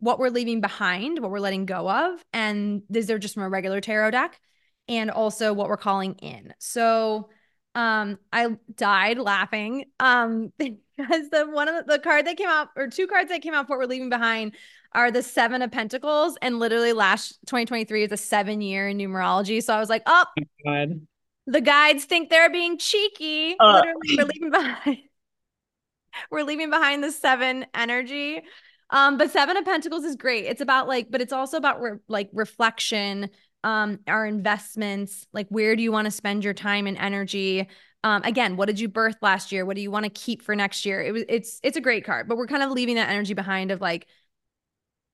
what 0.00 0.18
we're 0.18 0.28
leaving 0.28 0.60
behind, 0.60 1.18
what 1.18 1.30
we're 1.30 1.40
letting 1.40 1.66
go 1.66 1.90
of, 1.90 2.22
and 2.32 2.82
these 2.90 3.10
are 3.10 3.18
just 3.18 3.34
from 3.34 3.42
a 3.42 3.48
regular 3.48 3.80
tarot 3.80 4.12
deck, 4.12 4.38
and 4.86 5.10
also 5.10 5.52
what 5.54 5.68
we're 5.68 5.76
calling 5.78 6.14
in. 6.16 6.54
So, 6.58 7.30
um, 7.74 8.18
I 8.32 8.56
died 8.74 9.18
laughing, 9.18 9.86
um, 9.98 10.52
because 10.58 11.30
the 11.30 11.46
one 11.50 11.68
of 11.68 11.86
the, 11.86 11.96
the 11.96 11.98
card 11.98 12.26
that 12.26 12.36
came 12.36 12.48
out 12.48 12.68
or 12.76 12.88
two 12.88 13.06
cards 13.06 13.30
that 13.30 13.40
came 13.40 13.54
out 13.54 13.66
for 13.66 13.78
what 13.78 13.84
we're 13.84 13.90
leaving 13.90 14.10
behind 14.10 14.56
are 14.92 15.10
the 15.10 15.22
seven 15.22 15.62
of 15.62 15.70
pentacles 15.70 16.36
and 16.42 16.58
literally 16.58 16.92
last 16.92 17.38
2023 17.46 18.04
is 18.04 18.12
a 18.12 18.16
seven 18.16 18.60
year 18.60 18.88
in 18.88 18.98
numerology 18.98 19.62
so 19.62 19.72
i 19.72 19.78
was 19.78 19.88
like 19.88 20.02
oh, 20.06 20.24
oh 20.66 21.00
the 21.50 21.60
guides 21.60 22.04
think 22.04 22.30
they're 22.30 22.50
being 22.50 22.78
cheeky. 22.78 23.56
Uh. 23.58 23.82
Literally, 23.82 24.16
we're 24.16 24.24
leaving 24.24 24.50
behind. 24.50 24.98
we're 26.30 26.44
leaving 26.44 26.70
behind 26.70 27.04
the 27.04 27.12
seven 27.12 27.66
energy. 27.74 28.42
Um, 28.90 29.18
but 29.18 29.30
seven 29.30 29.56
of 29.56 29.64
pentacles 29.64 30.04
is 30.04 30.16
great. 30.16 30.46
It's 30.46 30.60
about 30.60 30.88
like, 30.88 31.10
but 31.10 31.20
it's 31.20 31.32
also 31.32 31.56
about 31.56 31.80
re- 31.80 31.98
like 32.08 32.28
reflection, 32.32 33.30
um, 33.62 34.00
our 34.08 34.26
investments, 34.26 35.26
like 35.32 35.46
where 35.48 35.76
do 35.76 35.82
you 35.82 35.92
want 35.92 36.06
to 36.06 36.10
spend 36.10 36.42
your 36.42 36.54
time 36.54 36.86
and 36.86 36.98
energy? 36.98 37.68
Um, 38.02 38.22
again, 38.24 38.56
what 38.56 38.66
did 38.66 38.80
you 38.80 38.88
birth 38.88 39.16
last 39.22 39.52
year? 39.52 39.64
What 39.64 39.76
do 39.76 39.82
you 39.82 39.90
want 39.90 40.04
to 40.04 40.10
keep 40.10 40.42
for 40.42 40.56
next 40.56 40.86
year? 40.86 41.02
It 41.02 41.12
was 41.12 41.24
it's 41.28 41.60
it's 41.62 41.76
a 41.76 41.80
great 41.80 42.04
card, 42.04 42.28
but 42.28 42.36
we're 42.36 42.46
kind 42.46 42.62
of 42.62 42.70
leaving 42.70 42.96
that 42.96 43.10
energy 43.10 43.34
behind 43.34 43.70
of 43.70 43.80
like 43.80 44.06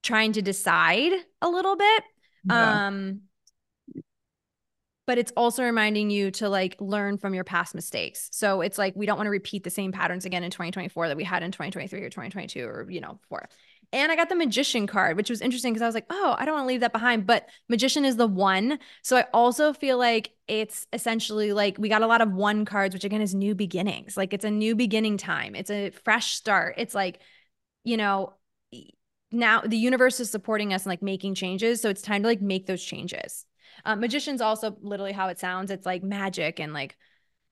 trying 0.03 0.33
to 0.33 0.41
decide 0.41 1.11
a 1.41 1.49
little 1.49 1.75
bit. 1.75 2.03
Yeah. 2.45 2.87
Um, 2.87 3.21
but 5.07 5.17
it's 5.17 5.31
also 5.37 5.63
reminding 5.63 6.09
you 6.09 6.29
to 6.29 6.49
like 6.49 6.75
learn 6.79 7.17
from 7.17 7.33
your 7.33 7.45
past 7.45 7.73
mistakes. 7.73 8.29
So 8.33 8.61
it's 8.61 8.77
like 8.77 8.93
we 8.95 9.05
don't 9.05 9.15
want 9.17 9.27
to 9.27 9.31
repeat 9.31 9.63
the 9.63 9.69
same 9.69 9.93
patterns 9.93 10.25
again 10.25 10.43
in 10.43 10.51
2024 10.51 11.07
that 11.07 11.17
we 11.17 11.23
had 11.23 11.41
in 11.41 11.51
2023 11.51 12.01
or 12.01 12.09
2022 12.09 12.67
or 12.67 12.91
you 12.91 12.99
know, 12.99 13.17
before. 13.21 13.47
And 13.93 14.11
I 14.11 14.17
got 14.17 14.27
the 14.27 14.35
magician 14.35 14.85
card, 14.85 15.15
which 15.15 15.29
was 15.29 15.39
interesting 15.39 15.71
because 15.71 15.81
I 15.81 15.85
was 15.85 15.95
like, 15.95 16.07
oh, 16.09 16.35
I 16.37 16.43
don't 16.43 16.55
want 16.55 16.65
to 16.65 16.67
leave 16.67 16.81
that 16.81 16.91
behind. 16.91 17.25
But 17.25 17.47
magician 17.69 18.03
is 18.03 18.17
the 18.17 18.27
one. 18.27 18.79
So 19.01 19.15
I 19.15 19.25
also 19.33 19.71
feel 19.71 19.97
like 19.97 20.31
it's 20.49 20.87
essentially 20.91 21.53
like 21.53 21.77
we 21.77 21.87
got 21.87 22.01
a 22.01 22.07
lot 22.07 22.19
of 22.19 22.33
one 22.33 22.65
cards, 22.65 22.93
which 22.93 23.05
again 23.05 23.21
is 23.21 23.33
new 23.33 23.55
beginnings. 23.55 24.17
Like 24.17 24.33
it's 24.33 24.43
a 24.43 24.51
new 24.51 24.75
beginning 24.75 25.17
time, 25.17 25.55
it's 25.55 25.71
a 25.71 25.91
fresh 25.91 26.33
start. 26.33 26.75
It's 26.77 26.93
like, 26.93 27.21
you 27.85 27.95
know, 27.95 28.33
now 29.31 29.61
the 29.61 29.77
universe 29.77 30.19
is 30.19 30.29
supporting 30.29 30.73
us 30.73 30.83
and 30.83 30.89
like 30.89 31.01
making 31.01 31.35
changes. 31.35 31.81
So 31.81 31.89
it's 31.89 32.01
time 32.01 32.23
to 32.23 32.27
like 32.27 32.41
make 32.41 32.65
those 32.65 32.83
changes. 32.83 33.45
Um, 33.85 33.99
magician's 33.99 34.41
also 34.41 34.77
literally 34.81 35.13
how 35.13 35.27
it 35.27 35.39
sounds. 35.39 35.71
It's 35.71 35.85
like 35.85 36.03
magic 36.03 36.59
and 36.59 36.73
like 36.73 36.95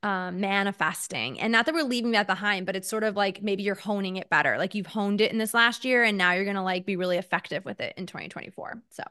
um, 0.05 0.39
manifesting. 0.39 1.39
And 1.39 1.51
not 1.51 1.65
that 1.65 1.73
we're 1.73 1.83
leaving 1.83 2.11
that 2.11 2.27
behind, 2.27 2.67
but 2.67 2.75
it's 2.75 2.87
sort 2.87 3.03
of 3.03 3.15
like 3.15 3.41
maybe 3.41 3.63
you're 3.63 3.73
honing 3.73 4.17
it 4.17 4.29
better. 4.29 4.57
Like 4.59 4.75
you've 4.75 4.85
honed 4.85 5.19
it 5.19 5.31
in 5.31 5.39
this 5.39 5.53
last 5.53 5.83
year 5.83 6.03
and 6.03 6.15
now 6.15 6.33
you're 6.33 6.43
going 6.43 6.55
to 6.57 6.61
like 6.61 6.85
be 6.85 6.95
really 6.95 7.17
effective 7.17 7.65
with 7.65 7.81
it 7.81 7.95
in 7.97 8.05
2024. 8.05 8.83
So, 8.91 9.03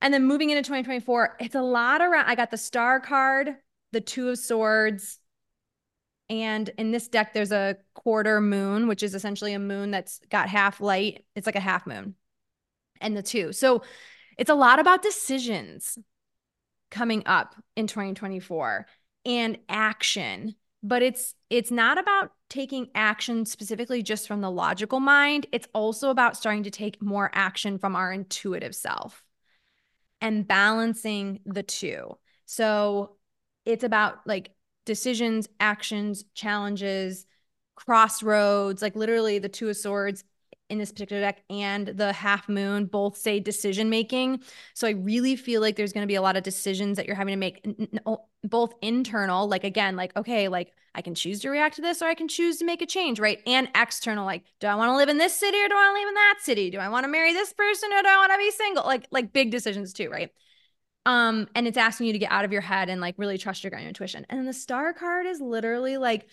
and 0.00 0.14
then 0.14 0.24
moving 0.24 0.50
into 0.50 0.62
2024, 0.62 1.38
it's 1.40 1.56
a 1.56 1.62
lot 1.62 2.02
around. 2.02 2.26
I 2.26 2.36
got 2.36 2.52
the 2.52 2.56
star 2.56 3.00
card, 3.00 3.56
the 3.90 4.00
two 4.00 4.28
of 4.28 4.38
swords. 4.38 5.18
And 6.30 6.68
in 6.78 6.92
this 6.92 7.08
deck, 7.08 7.32
there's 7.32 7.52
a 7.52 7.76
quarter 7.94 8.40
moon, 8.40 8.86
which 8.86 9.02
is 9.02 9.14
essentially 9.14 9.54
a 9.54 9.58
moon 9.58 9.90
that's 9.90 10.20
got 10.30 10.48
half 10.48 10.80
light. 10.80 11.24
It's 11.34 11.46
like 11.46 11.56
a 11.56 11.60
half 11.60 11.84
moon 11.84 12.14
and 13.00 13.16
the 13.16 13.22
two. 13.22 13.52
So 13.52 13.82
it's 14.38 14.50
a 14.50 14.54
lot 14.54 14.78
about 14.78 15.02
decisions 15.02 15.98
coming 16.96 17.22
up 17.26 17.54
in 17.76 17.86
2024 17.86 18.86
and 19.24 19.58
action 19.68 20.54
but 20.82 21.02
it's 21.02 21.34
it's 21.50 21.70
not 21.70 21.98
about 21.98 22.30
taking 22.48 22.88
action 22.94 23.44
specifically 23.44 24.02
just 24.02 24.28
from 24.28 24.40
the 24.40 24.50
logical 24.50 25.00
mind. 25.00 25.46
It's 25.50 25.66
also 25.74 26.10
about 26.10 26.36
starting 26.36 26.62
to 26.62 26.70
take 26.70 27.02
more 27.02 27.28
action 27.32 27.78
from 27.78 27.96
our 27.96 28.12
intuitive 28.12 28.74
self 28.74 29.24
and 30.20 30.46
balancing 30.46 31.40
the 31.44 31.64
two. 31.64 32.16
So 32.44 33.16
it's 33.64 33.82
about 33.82 34.26
like 34.26 34.50
decisions 34.84 35.48
actions 35.58 36.24
challenges 36.34 37.26
crossroads 37.74 38.80
like 38.80 38.94
literally 38.94 39.38
the 39.38 39.48
two 39.48 39.68
of 39.68 39.76
swords 39.76 40.22
in 40.68 40.78
this 40.78 40.90
particular 40.90 41.22
deck 41.22 41.42
and 41.48 41.86
the 41.88 42.12
half 42.12 42.48
moon 42.48 42.86
both 42.86 43.16
say 43.16 43.40
decision 43.40 43.88
making. 43.88 44.42
So 44.74 44.88
I 44.88 44.92
really 44.92 45.36
feel 45.36 45.60
like 45.60 45.76
there's 45.76 45.92
going 45.92 46.02
to 46.02 46.08
be 46.08 46.16
a 46.16 46.22
lot 46.22 46.36
of 46.36 46.42
decisions 46.42 46.96
that 46.96 47.06
you're 47.06 47.16
having 47.16 47.32
to 47.32 47.36
make 47.38 47.64
both 48.44 48.74
internal, 48.82 49.48
like 49.48 49.64
again, 49.64 49.96
like, 49.96 50.16
okay, 50.16 50.48
like 50.48 50.72
I 50.94 51.02
can 51.02 51.14
choose 51.14 51.40
to 51.40 51.50
react 51.50 51.76
to 51.76 51.82
this 51.82 52.02
or 52.02 52.06
I 52.06 52.14
can 52.14 52.28
choose 52.28 52.56
to 52.58 52.64
make 52.64 52.82
a 52.82 52.86
change, 52.86 53.20
right? 53.20 53.40
And 53.46 53.68
external, 53.74 54.24
like, 54.24 54.44
do 54.60 54.66
I 54.66 54.74
want 54.74 54.90
to 54.90 54.96
live 54.96 55.08
in 55.08 55.18
this 55.18 55.34
city 55.34 55.58
or 55.58 55.68
do 55.68 55.74
I 55.74 55.78
want 55.78 55.96
to 55.96 56.00
live 56.00 56.08
in 56.08 56.14
that 56.14 56.38
city? 56.40 56.70
Do 56.70 56.78
I 56.78 56.88
want 56.88 57.04
to 57.04 57.08
marry 57.08 57.32
this 57.32 57.52
person 57.52 57.92
or 57.92 58.02
do 58.02 58.08
I 58.08 58.16
want 58.16 58.32
to 58.32 58.38
be 58.38 58.50
single? 58.50 58.84
Like, 58.84 59.06
like 59.10 59.32
big 59.32 59.50
decisions 59.50 59.92
too, 59.92 60.10
right? 60.10 60.30
Um, 61.04 61.46
and 61.54 61.68
it's 61.68 61.78
asking 61.78 62.08
you 62.08 62.12
to 62.14 62.18
get 62.18 62.32
out 62.32 62.44
of 62.44 62.52
your 62.52 62.60
head 62.60 62.88
and 62.88 63.00
like 63.00 63.14
really 63.16 63.38
trust 63.38 63.62
your 63.62 63.70
gut 63.70 63.82
intuition. 63.82 64.26
And 64.28 64.48
the 64.48 64.52
star 64.52 64.92
card 64.92 65.26
is 65.26 65.40
literally 65.40 65.98
like 65.98 66.26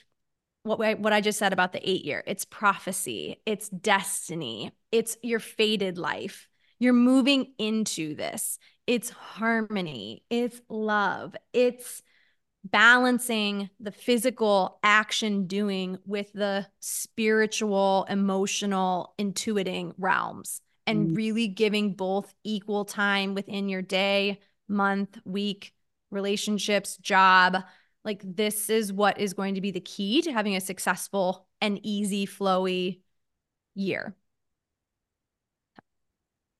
what 0.63 0.81
I, 0.81 0.93
what 0.95 1.13
I 1.13 1.21
just 1.21 1.39
said 1.39 1.53
about 1.53 1.73
the 1.73 1.89
eight 1.89 2.03
year. 2.05 2.23
It's 2.25 2.45
prophecy, 2.45 3.41
it's 3.45 3.69
destiny, 3.69 4.71
it's 4.91 5.17
your 5.21 5.39
fated 5.39 5.97
life. 5.97 6.47
You're 6.79 6.93
moving 6.93 7.53
into 7.57 8.15
this. 8.15 8.59
It's 8.87 9.09
harmony, 9.09 10.23
it's 10.29 10.59
love, 10.69 11.35
it's 11.53 12.01
balancing 12.65 13.69
the 13.79 13.91
physical 13.91 14.79
action 14.83 15.47
doing 15.47 15.97
with 16.05 16.31
the 16.33 16.65
spiritual, 16.79 18.05
emotional, 18.09 19.13
intuiting 19.19 19.93
realms. 19.97 20.61
and 20.85 21.09
mm. 21.09 21.15
really 21.15 21.47
giving 21.47 21.93
both 21.93 22.33
equal 22.43 22.85
time 22.85 23.33
within 23.35 23.69
your 23.69 23.81
day, 23.81 24.39
month, 24.67 25.17
week, 25.25 25.73
relationships, 26.11 26.97
job. 26.97 27.57
Like 28.05 28.21
this 28.23 28.69
is 28.69 28.91
what 28.91 29.19
is 29.19 29.33
going 29.33 29.55
to 29.55 29.61
be 29.61 29.71
the 29.71 29.79
key 29.79 30.21
to 30.23 30.31
having 30.31 30.55
a 30.55 30.61
successful 30.61 31.47
and 31.61 31.79
easy, 31.83 32.25
flowy 32.25 32.99
year. 33.75 34.15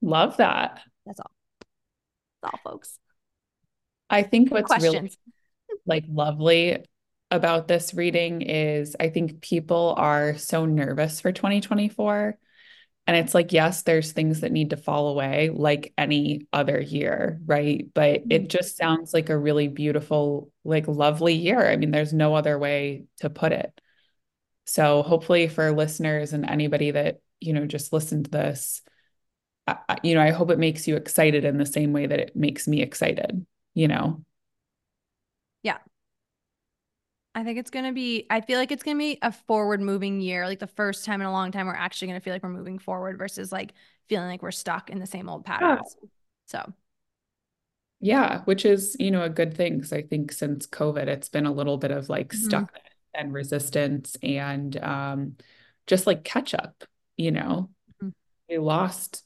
Love 0.02 0.38
that. 0.38 0.82
That's 1.06 1.20
all. 1.20 1.32
That's 2.42 2.54
all, 2.54 2.72
folks. 2.72 2.98
I 4.10 4.24
think 4.24 4.52
what's 4.52 4.68
Questions. 4.68 4.94
really 4.94 5.12
like 5.86 6.06
lovely 6.08 6.86
about 7.32 7.68
this 7.68 7.94
reading 7.94 8.42
is 8.42 8.96
I 9.00 9.10
think 9.10 9.42
people 9.42 9.96
are 9.98 10.38
so 10.38 10.66
nervous 10.66 11.20
for 11.20 11.32
2024 11.32 12.38
and 13.06 13.18
it's 13.18 13.34
like, 13.34 13.52
yes, 13.52 13.82
there's 13.82 14.14
things 14.14 14.42
that 14.42 14.52
need 14.52 14.70
to 14.70 14.78
fall 14.78 15.10
away 15.10 15.50
like 15.54 15.94
any 15.98 16.48
other 16.54 16.80
year, 16.80 17.42
right? 17.46 17.90
But 17.94 18.22
mm-hmm. 18.22 18.32
it 18.32 18.50
just 18.50 18.78
sounds 18.78 19.14
like 19.14 19.30
a 19.30 19.38
really 19.38 19.68
beautiful, 19.68 20.52
like 20.64 20.88
lovely 20.88 21.34
year. 21.34 21.70
I 21.70 21.76
mean, 21.76 21.92
there's 21.92 22.14
no 22.14 22.34
other 22.34 22.58
way 22.58 23.06
to 23.18 23.30
put 23.30 23.52
it. 23.52 23.80
So 24.66 25.04
hopefully 25.04 25.50
for 25.50 25.72
listeners 25.74 26.32
and 26.32 26.50
anybody 26.50 26.92
that, 26.92 27.20
you 27.42 27.52
know, 27.52 27.66
just 27.66 27.92
listened 27.92 28.26
to 28.26 28.32
this, 28.32 28.82
I, 29.68 29.98
you 30.02 30.16
know, 30.16 30.22
I 30.22 30.32
hope 30.32 30.52
it 30.52 30.60
makes 30.60 30.88
you 30.88 30.96
excited 30.96 31.44
in 31.44 31.58
the 31.58 31.66
same 31.66 31.92
way 31.92 32.06
that 32.06 32.20
it 32.20 32.36
makes 32.38 32.70
me 32.70 32.82
excited, 32.82 33.46
you 33.74 33.90
know? 33.90 34.24
Yeah. 35.62 35.80
I 37.36 37.44
think 37.44 37.58
it's 37.58 37.72
going 37.72 37.86
to 37.86 37.92
be, 37.92 38.28
I 38.30 38.42
feel 38.42 38.60
like 38.60 38.72
it's 38.72 38.84
going 38.84 38.98
to 38.98 39.00
be 39.00 39.18
a 39.22 39.32
forward 39.32 39.82
moving 39.82 40.22
year. 40.22 40.46
Like 40.46 40.60
the 40.60 40.68
first 40.68 41.04
time 41.04 41.20
in 41.20 41.28
a 41.28 41.32
long 41.32 41.52
time, 41.52 41.66
we're 41.66 41.74
actually 41.74 42.10
going 42.10 42.20
to 42.20 42.24
feel 42.24 42.34
like 42.34 42.44
we're 42.44 42.50
moving 42.50 42.78
forward 42.78 43.18
versus 43.18 43.52
like 43.52 43.74
feeling 44.08 44.28
like 44.28 44.44
we're 44.44 44.52
stuck 44.52 44.90
in 44.90 45.00
the 45.00 45.08
same 45.08 45.28
old 45.28 45.44
patterns. 45.44 45.96
Yeah. 46.02 46.10
So, 46.46 46.74
yeah, 48.00 48.42
which 48.42 48.66
is, 48.66 48.96
you 49.00 49.10
know, 49.10 49.24
a 49.24 49.30
good 49.30 49.56
thing. 49.56 49.80
Cause 49.80 49.94
I 49.94 50.04
think 50.04 50.32
since 50.32 50.68
COVID, 50.68 51.08
it's 51.08 51.30
been 51.30 51.48
a 51.48 51.52
little 51.52 51.78
bit 51.78 51.92
of 51.92 52.08
like 52.08 52.30
mm-hmm. 52.30 52.48
stuckness 52.48 52.68
and 53.16 53.34
resistance 53.34 54.16
and 54.22 54.78
um, 54.84 55.38
just 55.88 56.06
like 56.06 56.24
catch 56.24 56.54
up, 56.54 56.84
you 57.18 57.32
know, 57.32 57.70
mm-hmm. 58.04 58.10
we 58.48 58.60
lost 58.60 59.24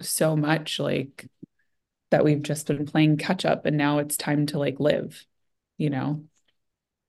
so 0.00 0.34
much 0.34 0.80
like 0.80 1.28
that 2.10 2.24
we've 2.24 2.42
just 2.42 2.66
been 2.66 2.86
playing 2.86 3.16
catch 3.16 3.44
up 3.44 3.64
and 3.64 3.76
now 3.76 3.98
it's 3.98 4.16
time 4.16 4.46
to 4.46 4.58
like 4.58 4.80
live, 4.80 5.24
you 5.78 5.90
know 5.90 6.24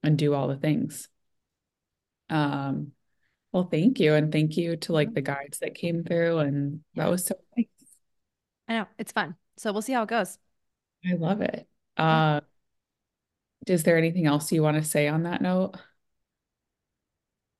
and 0.05 0.17
do 0.17 0.33
all 0.33 0.47
the 0.47 0.55
things. 0.55 1.07
Um, 2.29 2.91
well, 3.51 3.67
thank 3.71 3.99
you. 3.99 4.13
And 4.13 4.31
thank 4.31 4.57
you 4.57 4.75
to 4.77 4.93
like 4.93 5.13
the 5.13 5.21
guides 5.21 5.59
that 5.59 5.75
came 5.75 6.03
through. 6.03 6.39
And 6.39 6.81
that 6.95 7.09
was 7.09 7.25
so 7.25 7.35
nice. 7.55 7.67
I 8.67 8.79
know 8.79 8.87
it's 8.97 9.11
fun. 9.11 9.35
So 9.57 9.71
we'll 9.71 9.81
see 9.81 9.93
how 9.93 10.03
it 10.03 10.09
goes. 10.09 10.37
I 11.09 11.13
love 11.13 11.41
it. 11.41 11.67
Uh, 11.97 12.41
is 13.67 13.83
there 13.83 13.97
anything 13.97 14.25
else 14.25 14.51
you 14.51 14.61
want 14.61 14.77
to 14.77 14.83
say 14.83 15.07
on 15.07 15.23
that 15.23 15.41
note? 15.41 15.75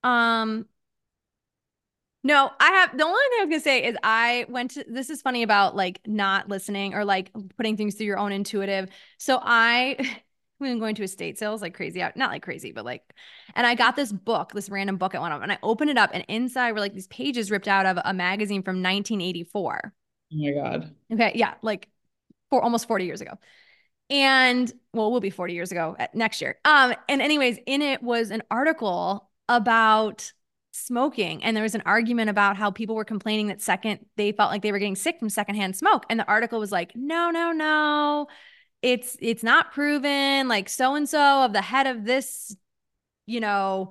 Um, 0.04 0.68
no, 2.24 2.50
I 2.60 2.72
have 2.72 2.98
the 2.98 3.04
only 3.04 3.20
thing 3.30 3.40
I 3.40 3.46
was 3.46 3.50
gonna 3.50 3.62
say 3.62 3.84
is 3.86 3.96
I 4.02 4.46
went 4.50 4.72
to 4.72 4.86
this 4.88 5.12
is 5.12 5.22
funny 5.22 5.44
about 5.44 5.76
like 5.76 6.02
not 6.08 6.50
listening 6.50 6.96
or 6.96 7.06
like 7.06 7.32
putting 7.56 7.78
things 7.78 7.96
through 7.96 8.08
your 8.08 8.18
own 8.18 8.32
intuitive. 8.32 8.90
So 9.20 9.40
I 9.42 10.20
we've 10.60 10.72
been 10.72 10.80
going 10.80 10.96
to 10.96 11.04
estate 11.04 11.38
sales 11.38 11.62
like 11.62 11.74
crazy 11.74 12.02
out, 12.02 12.16
not 12.16 12.32
like 12.32 12.44
crazy, 12.44 12.72
but 12.72 12.86
like, 12.86 13.14
and 13.56 13.68
I 13.68 13.76
got 13.76 13.96
this 13.96 14.12
book, 14.12 14.52
this 14.54 14.70
random 14.70 14.98
book 14.98 15.16
at 15.16 15.22
one 15.22 15.32
of 15.32 15.38
them, 15.38 15.44
and 15.44 15.52
I 15.52 15.60
opened 15.64 15.90
it 15.90 15.98
up, 15.98 16.12
and 16.14 16.24
inside 16.28 16.72
were 16.72 16.80
like 16.80 16.94
these 16.94 17.08
pages 17.08 17.52
ripped 17.52 17.68
out 17.68 17.86
of 17.86 17.98
a 18.04 18.14
magazine 18.14 18.64
from 18.64 18.82
1984. 18.82 19.94
Oh 20.34 20.38
my 20.38 20.52
god. 20.52 20.96
Okay, 21.12 21.32
yeah, 21.36 21.56
like 21.62 21.88
for 22.50 22.62
almost 22.62 22.88
40 22.88 23.06
years 23.06 23.22
ago. 23.22 23.38
And 24.10 24.72
well, 24.94 25.12
we'll 25.12 25.20
be 25.20 25.32
40 25.32 25.54
years 25.54 25.72
ago 25.72 25.98
next 26.14 26.42
year. 26.42 26.58
Um, 26.64 26.94
and 27.10 27.22
anyways, 27.22 27.58
in 27.66 27.82
it 27.82 28.04
was 28.04 28.32
an 28.32 28.44
article 28.52 29.30
about 29.50 30.32
smoking 30.72 31.42
and 31.42 31.56
there 31.56 31.64
was 31.64 31.74
an 31.76 31.84
argument 31.86 32.30
about 32.30 32.58
how 32.58 32.70
people 32.70 32.96
were 32.96 33.06
complaining 33.06 33.48
that 33.48 33.62
second 33.62 33.98
they 34.18 34.34
felt 34.34 34.52
like 34.52 34.62
they 34.62 34.74
were 34.74 34.80
getting 34.80 34.96
sick 34.96 35.18
from 35.18 35.30
secondhand 35.30 35.74
smoke 35.74 36.06
and 36.10 36.20
the 36.20 36.28
article 36.28 36.60
was 36.60 36.70
like 36.70 36.92
no 36.96 37.32
no 37.32 37.54
no 37.54 38.28
it's 38.86 39.18
it's 39.20 39.42
not 39.42 39.72
proven 39.72 40.48
like 40.48 40.70
so 40.70 40.94
and 40.94 41.10
so 41.10 41.44
of 41.44 41.54
the 41.54 41.62
head 41.62 41.88
of 41.88 42.06
this 42.06 42.56
you 43.26 43.40
know 43.40 43.90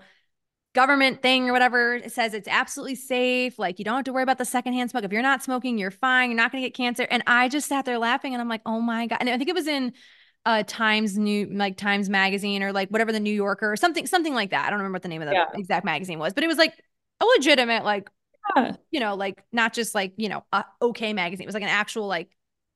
government 0.72 1.20
thing 1.20 1.50
or 1.50 1.52
whatever 1.52 1.96
it 1.96 2.12
says 2.12 2.33
it's 2.33 2.46
absolutely 2.46 2.94
safe 2.94 3.59
like 3.59 3.80
you 3.80 3.85
don't 3.85 3.96
have 3.96 4.04
to 4.04 4.12
worry 4.12 4.22
about 4.22 4.38
the 4.38 4.44
secondhand 4.44 4.90
smoke. 4.90 5.02
If 5.02 5.11
you're 5.11 5.20
not 5.20 5.42
smoking 5.42 5.78
you're 5.78 5.90
fine. 5.90 6.30
You're 6.30 6.37
not 6.37 6.52
going 6.52 6.62
to 6.62 6.68
get 6.68 6.76
cancer. 6.76 7.09
And 7.11 7.24
i 7.26 7.48
just 7.48 7.68
sat 7.68 7.85
there 7.85 7.98
laughing 7.98 8.35
and 8.35 8.40
i'm 8.40 8.48
like 8.48 8.62
oh 8.64 8.80
my 8.80 9.09
god. 9.09 9.18
And 9.20 9.28
i 9.28 9.37
think 9.37 9.50
it 9.50 9.54
was 9.54 9.66
in 9.66 9.92
uh 10.46 10.62
times 10.64 11.18
new 11.18 11.48
like 11.52 11.76
times 11.76 12.09
magazine 12.09 12.62
or 12.62 12.72
like 12.72 12.88
whatever 12.90 13.11
the 13.11 13.18
new 13.18 13.35
yorker 13.35 13.72
or 13.72 13.76
something 13.76 14.07
something 14.07 14.35
like 14.35 14.50
that. 14.50 14.66
I 14.66 14.70
don't 14.70 14.78
remember 14.78 14.94
what 14.94 15.02
the 15.02 15.09
name 15.09 15.22
of 15.22 15.28
the 15.28 15.35
yeah. 15.35 15.46
exact 15.54 15.85
magazine 15.85 16.20
was 16.20 16.35
but 16.35 16.44
it 16.44 16.48
was 16.48 16.59
like 16.59 16.72
a 17.20 17.24
legitimate 17.37 17.85
like 17.85 18.09
yeah. 18.54 18.76
you 18.92 19.00
know 19.00 19.16
like 19.16 19.42
not 19.50 19.72
just 19.72 19.92
like 19.92 20.12
you 20.18 20.28
know 20.28 20.44
a 20.52 20.64
okay 20.80 21.12
magazine. 21.12 21.44
It 21.44 21.48
was 21.48 21.54
like 21.54 21.64
an 21.64 21.68
actual 21.68 22.07
like 22.07 22.28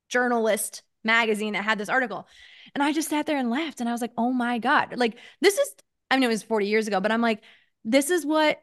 journalist 0.09 0.83
magazine 1.09 1.55
that 1.55 1.64
had 1.64 1.79
this 1.79 1.88
article. 1.88 2.29
And 2.75 2.83
I 2.83 2.92
just 2.92 3.09
sat 3.09 3.27
there 3.27 3.38
and 3.38 3.51
laughed 3.51 3.81
and 3.81 3.88
I 3.88 3.92
was 3.92 4.01
like, 4.01 4.12
oh 4.16 4.33
my 4.33 4.59
God. 4.59 4.94
Like, 4.97 5.16
this 5.40 5.59
is, 5.59 5.75
I 6.11 6.16
mean, 6.16 6.25
it 6.25 6.29
was 6.29 6.42
40 6.42 6.66
years 6.66 6.87
ago, 6.87 7.01
but 7.01 7.11
I'm 7.11 7.23
like, 7.23 7.42
this 7.85 8.11
is 8.11 8.25
what 8.25 8.61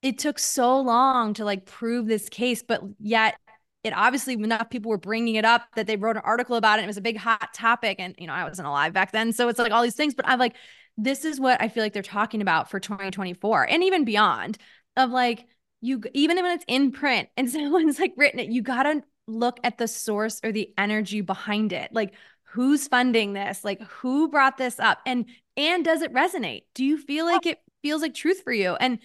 it 0.00 0.18
took 0.18 0.38
so 0.38 0.80
long 0.80 1.34
to 1.34 1.44
like 1.44 1.66
prove 1.66 2.06
this 2.06 2.28
case, 2.28 2.62
but 2.62 2.80
yet 3.00 3.36
it 3.84 3.92
obviously 3.92 4.34
enough 4.34 4.70
people 4.70 4.90
were 4.90 4.98
bringing 4.98 5.34
it 5.34 5.44
up 5.44 5.66
that 5.76 5.86
they 5.86 5.96
wrote 5.96 6.16
an 6.16 6.22
article 6.24 6.56
about 6.56 6.78
it. 6.78 6.84
it 6.84 6.86
was 6.86 6.96
a 6.96 7.02
big 7.02 7.16
hot 7.16 7.52
topic. 7.52 7.96
And, 7.98 8.14
you 8.18 8.26
know, 8.26 8.32
I 8.32 8.44
wasn't 8.44 8.68
alive 8.68 8.92
back 8.92 9.12
then. 9.12 9.32
So 9.32 9.48
it's 9.48 9.58
like 9.58 9.72
all 9.72 9.82
these 9.82 9.94
things, 9.94 10.14
but 10.14 10.28
I'm 10.28 10.38
like, 10.38 10.54
this 10.96 11.24
is 11.24 11.40
what 11.40 11.60
I 11.60 11.68
feel 11.68 11.82
like 11.82 11.92
they're 11.92 12.02
talking 12.02 12.42
about 12.42 12.70
for 12.70 12.80
2024 12.80 13.68
and 13.68 13.84
even 13.84 14.04
beyond 14.04 14.58
of 14.96 15.10
like, 15.10 15.46
you, 15.80 16.02
even 16.12 16.36
when 16.36 16.52
it's 16.52 16.64
in 16.66 16.90
print 16.90 17.28
and 17.36 17.48
someone's 17.50 17.98
like 17.98 18.14
written 18.16 18.40
it, 18.40 18.50
you 18.50 18.62
got 18.62 18.84
to 18.84 19.02
look 19.28 19.60
at 19.62 19.78
the 19.78 19.88
source 19.88 20.40
or 20.42 20.52
the 20.52 20.72
energy 20.76 21.20
behind 21.20 21.72
it. 21.72 21.92
Like 21.92 22.14
who's 22.52 22.88
funding 22.88 23.34
this? 23.34 23.64
Like 23.64 23.82
who 23.82 24.28
brought 24.28 24.56
this 24.56 24.80
up? 24.80 24.98
And 25.06 25.26
and 25.56 25.84
does 25.84 26.02
it 26.02 26.12
resonate? 26.12 26.62
Do 26.74 26.84
you 26.84 26.98
feel 26.98 27.26
like 27.26 27.46
it 27.46 27.58
feels 27.82 28.02
like 28.02 28.14
truth 28.14 28.42
for 28.42 28.52
you? 28.52 28.74
And 28.74 28.98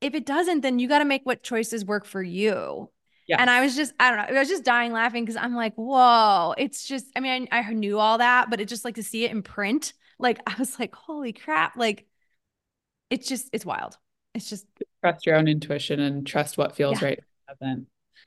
if 0.00 0.14
it 0.14 0.26
doesn't, 0.26 0.60
then 0.60 0.78
you 0.78 0.88
got 0.88 0.98
to 0.98 1.04
make 1.04 1.22
what 1.24 1.42
choices 1.42 1.84
work 1.84 2.04
for 2.04 2.22
you. 2.22 2.90
Yeah. 3.28 3.36
And 3.38 3.48
I 3.48 3.62
was 3.62 3.76
just, 3.76 3.92
I 4.00 4.10
don't 4.10 4.18
know, 4.18 4.36
I 4.36 4.40
was 4.40 4.48
just 4.48 4.64
dying 4.64 4.92
laughing 4.92 5.24
because 5.24 5.36
I'm 5.36 5.54
like, 5.54 5.74
whoa, 5.76 6.54
it's 6.58 6.84
just, 6.86 7.06
I 7.14 7.20
mean, 7.20 7.46
I, 7.52 7.60
I 7.60 7.72
knew 7.72 8.00
all 8.00 8.18
that, 8.18 8.50
but 8.50 8.60
it 8.60 8.66
just 8.66 8.84
like 8.84 8.96
to 8.96 9.02
see 9.02 9.24
it 9.24 9.30
in 9.30 9.42
print, 9.42 9.92
like 10.18 10.40
I 10.46 10.54
was 10.58 10.78
like, 10.78 10.94
holy 10.94 11.32
crap, 11.32 11.76
like 11.76 12.06
it's 13.10 13.28
just, 13.28 13.48
it's 13.52 13.64
wild. 13.64 13.96
It's 14.34 14.50
just 14.50 14.66
trust 15.00 15.24
your 15.24 15.36
own 15.36 15.46
intuition 15.46 16.00
and 16.00 16.26
trust 16.26 16.58
what 16.58 16.74
feels 16.74 17.00
yeah. 17.00 17.08
right. 17.08 17.20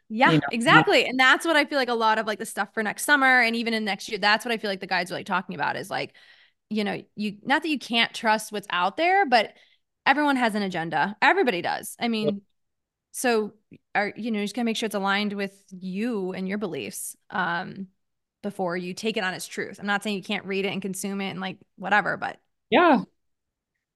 Yeah, 0.09 0.31
you 0.31 0.37
know, 0.39 0.47
exactly. 0.51 1.01
Not- 1.03 1.09
and 1.09 1.19
that's 1.19 1.45
what 1.45 1.55
I 1.55 1.65
feel 1.65 1.77
like 1.77 1.89
a 1.89 1.93
lot 1.93 2.17
of 2.17 2.27
like 2.27 2.39
the 2.39 2.45
stuff 2.45 2.73
for 2.73 2.83
next 2.83 3.05
summer 3.05 3.41
and 3.41 3.55
even 3.55 3.73
in 3.73 3.85
next 3.85 4.09
year, 4.09 4.17
that's 4.17 4.45
what 4.45 4.51
I 4.51 4.57
feel 4.57 4.69
like 4.69 4.79
the 4.79 4.87
guides 4.87 5.11
are 5.11 5.15
like 5.15 5.25
talking 5.25 5.55
about 5.55 5.75
is 5.75 5.89
like, 5.89 6.13
you 6.69 6.83
know, 6.83 7.01
you 7.15 7.37
not 7.43 7.63
that 7.63 7.69
you 7.69 7.79
can't 7.79 8.13
trust 8.13 8.51
what's 8.51 8.67
out 8.69 8.97
there, 8.97 9.25
but 9.25 9.53
everyone 10.05 10.35
has 10.35 10.55
an 10.55 10.63
agenda. 10.63 11.15
Everybody 11.21 11.61
does. 11.61 11.95
I 11.99 12.07
mean, 12.07 12.41
so 13.11 13.53
are 13.93 14.13
you 14.15 14.31
know, 14.31 14.39
you 14.39 14.45
just 14.45 14.55
gotta 14.55 14.65
make 14.65 14.77
sure 14.77 14.87
it's 14.87 14.95
aligned 14.95 15.33
with 15.33 15.53
you 15.71 16.33
and 16.33 16.47
your 16.47 16.57
beliefs 16.57 17.15
um 17.29 17.87
before 18.43 18.77
you 18.77 18.93
take 18.93 19.17
it 19.17 19.23
on 19.23 19.33
its 19.33 19.47
truth. 19.47 19.79
I'm 19.79 19.87
not 19.87 20.03
saying 20.03 20.17
you 20.17 20.23
can't 20.23 20.45
read 20.45 20.65
it 20.65 20.71
and 20.71 20.81
consume 20.81 21.21
it 21.21 21.31
and 21.31 21.39
like 21.39 21.57
whatever, 21.77 22.17
but 22.17 22.39
yeah, 22.69 23.01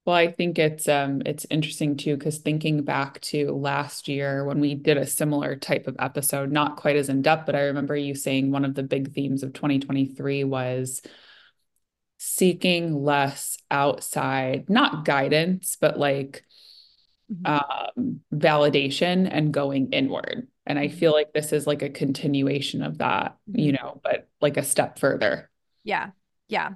well, 0.06 0.16
I 0.16 0.32
think 0.32 0.58
it's 0.58 0.88
um 0.88 1.22
it's 1.26 1.46
interesting 1.50 1.96
too 1.96 2.16
because 2.16 2.38
thinking 2.38 2.82
back 2.82 3.20
to 3.22 3.52
last 3.52 4.08
year 4.08 4.44
when 4.44 4.58
we 4.58 4.74
did 4.74 4.96
a 4.96 5.06
similar 5.06 5.56
type 5.56 5.86
of 5.86 5.96
episode, 5.98 6.50
not 6.50 6.76
quite 6.76 6.96
as 6.96 7.08
in 7.08 7.22
depth, 7.22 7.46
but 7.46 7.54
I 7.54 7.62
remember 7.64 7.94
you 7.94 8.14
saying 8.14 8.50
one 8.50 8.64
of 8.64 8.74
the 8.74 8.82
big 8.82 9.12
themes 9.12 9.42
of 9.42 9.52
2023 9.52 10.44
was 10.44 11.02
seeking 12.18 12.94
less 13.02 13.58
outside, 13.70 14.70
not 14.70 15.04
guidance, 15.04 15.76
but 15.78 15.98
like 15.98 16.44
mm-hmm. 17.30 17.46
um 17.98 18.20
validation 18.34 19.28
and 19.30 19.52
going 19.52 19.92
inward. 19.92 20.48
And 20.64 20.78
I 20.78 20.86
mm-hmm. 20.88 20.96
feel 20.96 21.12
like 21.12 21.32
this 21.34 21.52
is 21.52 21.66
like 21.66 21.82
a 21.82 21.90
continuation 21.90 22.82
of 22.82 22.98
that, 22.98 23.36
you 23.52 23.72
mm-hmm. 23.72 23.84
know, 23.84 24.00
but 24.02 24.28
like 24.40 24.56
a 24.56 24.62
step 24.62 24.98
further. 24.98 25.50
Yeah. 25.84 26.10
Yeah. 26.48 26.70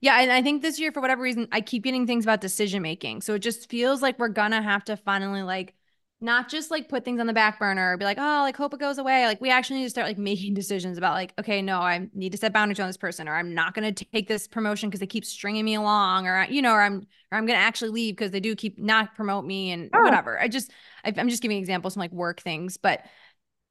Yeah, 0.00 0.20
and 0.20 0.32
I 0.32 0.42
think 0.42 0.62
this 0.62 0.78
year, 0.78 0.92
for 0.92 1.00
whatever 1.00 1.22
reason, 1.22 1.48
I 1.52 1.60
keep 1.60 1.84
getting 1.84 2.06
things 2.06 2.24
about 2.24 2.40
decision 2.40 2.82
making. 2.82 3.22
So 3.22 3.34
it 3.34 3.40
just 3.40 3.70
feels 3.70 4.02
like 4.02 4.18
we're 4.18 4.28
gonna 4.28 4.62
have 4.62 4.84
to 4.84 4.96
finally 4.96 5.42
like 5.42 5.74
not 6.20 6.48
just 6.48 6.70
like 6.70 6.88
put 6.88 7.04
things 7.04 7.20
on 7.20 7.26
the 7.26 7.32
back 7.32 7.58
burner 7.58 7.92
or 7.92 7.96
be 7.98 8.04
like, 8.04 8.18
oh, 8.18 8.40
like 8.42 8.56
hope 8.56 8.72
it 8.72 8.80
goes 8.80 8.96
away. 8.96 9.26
Like 9.26 9.40
we 9.40 9.50
actually 9.50 9.80
need 9.80 9.84
to 9.84 9.90
start 9.90 10.06
like 10.06 10.18
making 10.32 10.54
decisions 10.54 10.96
about 10.98 11.14
like, 11.14 11.34
okay, 11.38 11.60
no, 11.60 11.80
I 11.80 12.08
need 12.14 12.32
to 12.32 12.38
set 12.38 12.52
boundaries 12.52 12.80
on 12.80 12.86
this 12.86 12.96
person, 12.96 13.28
or 13.28 13.34
I'm 13.34 13.54
not 13.54 13.74
gonna 13.74 13.92
take 13.92 14.28
this 14.28 14.48
promotion 14.48 14.88
because 14.88 15.00
they 15.00 15.06
keep 15.06 15.24
stringing 15.24 15.64
me 15.64 15.74
along, 15.74 16.26
or 16.26 16.46
you 16.48 16.62
know, 16.62 16.72
or 16.72 16.82
I'm 16.82 17.06
or 17.30 17.38
I'm 17.38 17.46
gonna 17.46 17.58
actually 17.58 17.90
leave 17.90 18.16
because 18.16 18.30
they 18.30 18.40
do 18.40 18.54
keep 18.56 18.78
not 18.78 19.14
promote 19.14 19.44
me 19.44 19.70
and 19.72 19.90
oh. 19.92 20.02
whatever. 20.02 20.40
I 20.40 20.48
just 20.48 20.70
I, 21.04 21.12
I'm 21.16 21.28
just 21.28 21.42
giving 21.42 21.58
examples 21.58 21.94
from 21.94 22.00
like 22.00 22.12
work 22.12 22.40
things, 22.40 22.76
but 22.76 23.02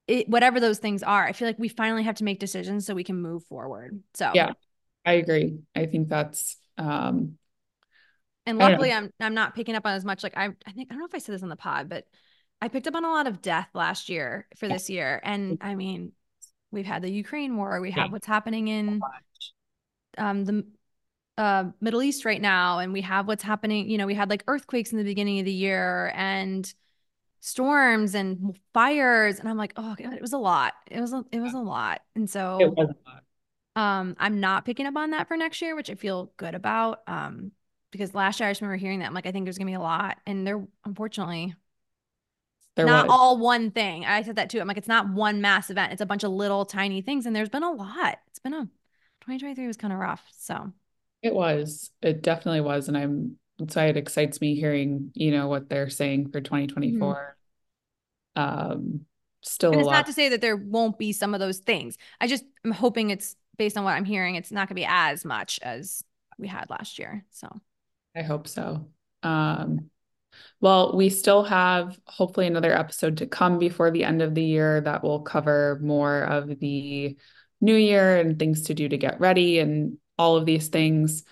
it, 0.07 0.27
whatever 0.29 0.59
those 0.59 0.79
things 0.79 1.01
are, 1.01 1.25
I 1.25 1.31
feel 1.31 1.47
like 1.47 1.59
we 1.59 1.69
finally 1.69 2.03
have 2.03 2.15
to 2.15 2.23
make 2.23 2.39
decisions 2.39 2.85
so 2.85 2.93
we 2.93 3.03
can 3.03 3.21
move 3.21 3.45
forward. 3.45 4.01
So 4.13 4.31
yeah, 4.33 4.51
I 5.05 5.13
agree. 5.13 5.59
I 5.75 5.85
think 5.85 6.09
that's 6.09 6.57
um 6.77 7.37
and 8.45 8.57
luckily 8.57 8.91
I'm 8.91 9.11
I'm 9.19 9.33
not 9.33 9.55
picking 9.55 9.75
up 9.75 9.85
on 9.85 9.93
as 9.93 10.05
much 10.05 10.23
like 10.23 10.35
I 10.37 10.45
I 10.65 10.71
think 10.71 10.89
I 10.89 10.93
don't 10.93 10.99
know 10.99 11.05
if 11.05 11.15
I 11.15 11.19
said 11.19 11.35
this 11.35 11.43
on 11.43 11.49
the 11.49 11.55
pod, 11.55 11.89
but 11.89 12.05
I 12.61 12.67
picked 12.67 12.87
up 12.87 12.95
on 12.95 13.03
a 13.03 13.11
lot 13.11 13.27
of 13.27 13.41
death 13.41 13.69
last 13.73 14.09
year 14.09 14.47
for 14.57 14.67
yeah. 14.67 14.73
this 14.73 14.89
year. 14.89 15.19
And 15.23 15.57
I 15.61 15.75
mean, 15.75 16.13
we've 16.71 16.85
had 16.85 17.01
the 17.01 17.11
Ukraine 17.11 17.57
war, 17.57 17.79
we 17.81 17.91
have 17.91 18.11
what's 18.11 18.27
happening 18.27 18.67
in 18.67 19.01
um 20.17 20.45
the 20.45 20.65
uh, 21.37 21.65
Middle 21.81 22.03
East 22.03 22.25
right 22.25 22.41
now, 22.41 22.79
and 22.79 22.93
we 22.93 23.01
have 23.01 23.27
what's 23.27 23.43
happening. 23.43 23.89
You 23.89 23.97
know, 23.97 24.05
we 24.05 24.13
had 24.13 24.29
like 24.29 24.43
earthquakes 24.47 24.91
in 24.91 24.97
the 24.97 25.03
beginning 25.03 25.39
of 25.39 25.45
the 25.45 25.51
year 25.51 26.11
and 26.15 26.71
storms 27.39 28.15
and 28.15 28.57
fires, 28.73 29.39
and 29.39 29.49
I'm 29.49 29.57
like, 29.57 29.73
oh 29.77 29.95
god, 29.97 30.13
it 30.13 30.21
was 30.21 30.33
a 30.33 30.37
lot. 30.37 30.73
It 30.89 31.01
was 31.01 31.13
a, 31.13 31.25
it 31.31 31.39
was 31.39 31.53
a 31.53 31.59
lot, 31.59 32.01
and 32.15 32.29
so 32.29 32.59
it 32.59 32.75
was 32.75 32.89
a 32.89 33.09
lot. 33.09 33.22
Um, 33.75 34.15
I'm 34.19 34.39
not 34.39 34.65
picking 34.65 34.85
up 34.85 34.95
on 34.95 35.11
that 35.11 35.27
for 35.27 35.35
next 35.35 35.61
year, 35.61 35.75
which 35.75 35.89
I 35.89 35.95
feel 35.95 36.31
good 36.37 36.55
about. 36.55 37.01
Um, 37.07 37.51
because 37.91 38.13
last 38.13 38.39
year 38.39 38.49
I 38.49 38.51
just 38.51 38.61
remember 38.61 38.77
hearing 38.77 38.99
that. 38.99 39.05
I'm 39.05 39.13
like, 39.13 39.27
I 39.27 39.31
think 39.31 39.45
there's 39.45 39.57
gonna 39.57 39.69
be 39.69 39.75
a 39.75 39.79
lot, 39.79 40.17
and 40.25 40.45
there 40.45 40.65
unfortunately 40.83 41.55
there 42.75 42.85
not 42.85 43.07
was. 43.07 43.13
all 43.13 43.37
one 43.37 43.71
thing. 43.71 44.03
I 44.05 44.23
said 44.23 44.35
that 44.35 44.49
too. 44.49 44.59
I'm 44.59 44.67
like, 44.67 44.77
it's 44.77 44.87
not 44.87 45.09
one 45.09 45.41
mass 45.41 45.69
event. 45.69 45.93
It's 45.93 46.01
a 46.01 46.05
bunch 46.05 46.23
of 46.23 46.31
little 46.31 46.65
tiny 46.65 47.01
things, 47.01 47.25
and 47.25 47.35
there's 47.35 47.49
been 47.49 47.63
a 47.63 47.71
lot. 47.71 48.17
It's 48.27 48.39
been 48.39 48.53
a 48.53 48.67
2023 49.21 49.67
was 49.67 49.77
kind 49.77 49.93
of 49.93 49.99
rough. 49.99 50.23
So 50.37 50.73
it 51.21 51.33
was. 51.33 51.91
It 52.01 52.21
definitely 52.21 52.61
was, 52.61 52.87
and 52.87 52.97
I'm 52.97 53.37
so 53.69 53.81
it 53.85 53.97
excites 53.97 54.41
me 54.41 54.55
hearing 54.55 55.11
you 55.13 55.31
know 55.31 55.47
what 55.47 55.69
they're 55.69 55.89
saying 55.89 56.31
for 56.31 56.41
2024. 56.41 57.37
Mm-hmm. 58.35 58.41
Um, 58.41 59.05
still, 59.41 59.71
and 59.71 59.79
it's 59.79 59.87
lot. 59.87 59.93
not 59.93 60.05
to 60.07 60.13
say 60.13 60.29
that 60.29 60.41
there 60.41 60.57
won't 60.57 60.97
be 60.97 61.13
some 61.13 61.35
of 61.35 61.39
those 61.39 61.59
things. 61.59 61.97
I 62.19 62.27
just 62.27 62.43
am 62.65 62.71
hoping 62.71 63.11
it's 63.11 63.35
based 63.57 63.77
on 63.77 63.83
what 63.83 63.93
I'm 63.93 64.05
hearing. 64.05 64.35
It's 64.35 64.51
not 64.51 64.67
going 64.67 64.75
to 64.75 64.81
be 64.81 64.87
as 64.87 65.25
much 65.25 65.59
as 65.61 66.03
we 66.37 66.47
had 66.47 66.69
last 66.69 66.99
year. 66.99 67.25
So 67.31 67.47
I 68.15 68.21
hope 68.21 68.47
so. 68.47 68.87
Um, 69.21 69.89
well, 70.61 70.95
we 70.95 71.09
still 71.09 71.43
have 71.43 71.99
hopefully 72.05 72.47
another 72.47 72.73
episode 72.73 73.17
to 73.17 73.27
come 73.27 73.59
before 73.59 73.91
the 73.91 74.03
end 74.03 74.21
of 74.21 74.33
the 74.33 74.43
year 74.43 74.81
that 74.81 75.03
will 75.03 75.21
cover 75.21 75.79
more 75.81 76.21
of 76.23 76.59
the 76.59 77.17
new 77.61 77.75
year 77.75 78.17
and 78.17 78.37
things 78.37 78.63
to 78.63 78.73
do 78.73 78.89
to 78.89 78.97
get 78.97 79.19
ready 79.19 79.59
and 79.59 79.97
all 80.17 80.35
of 80.35 80.45
these 80.45 80.67
things. 80.67 81.23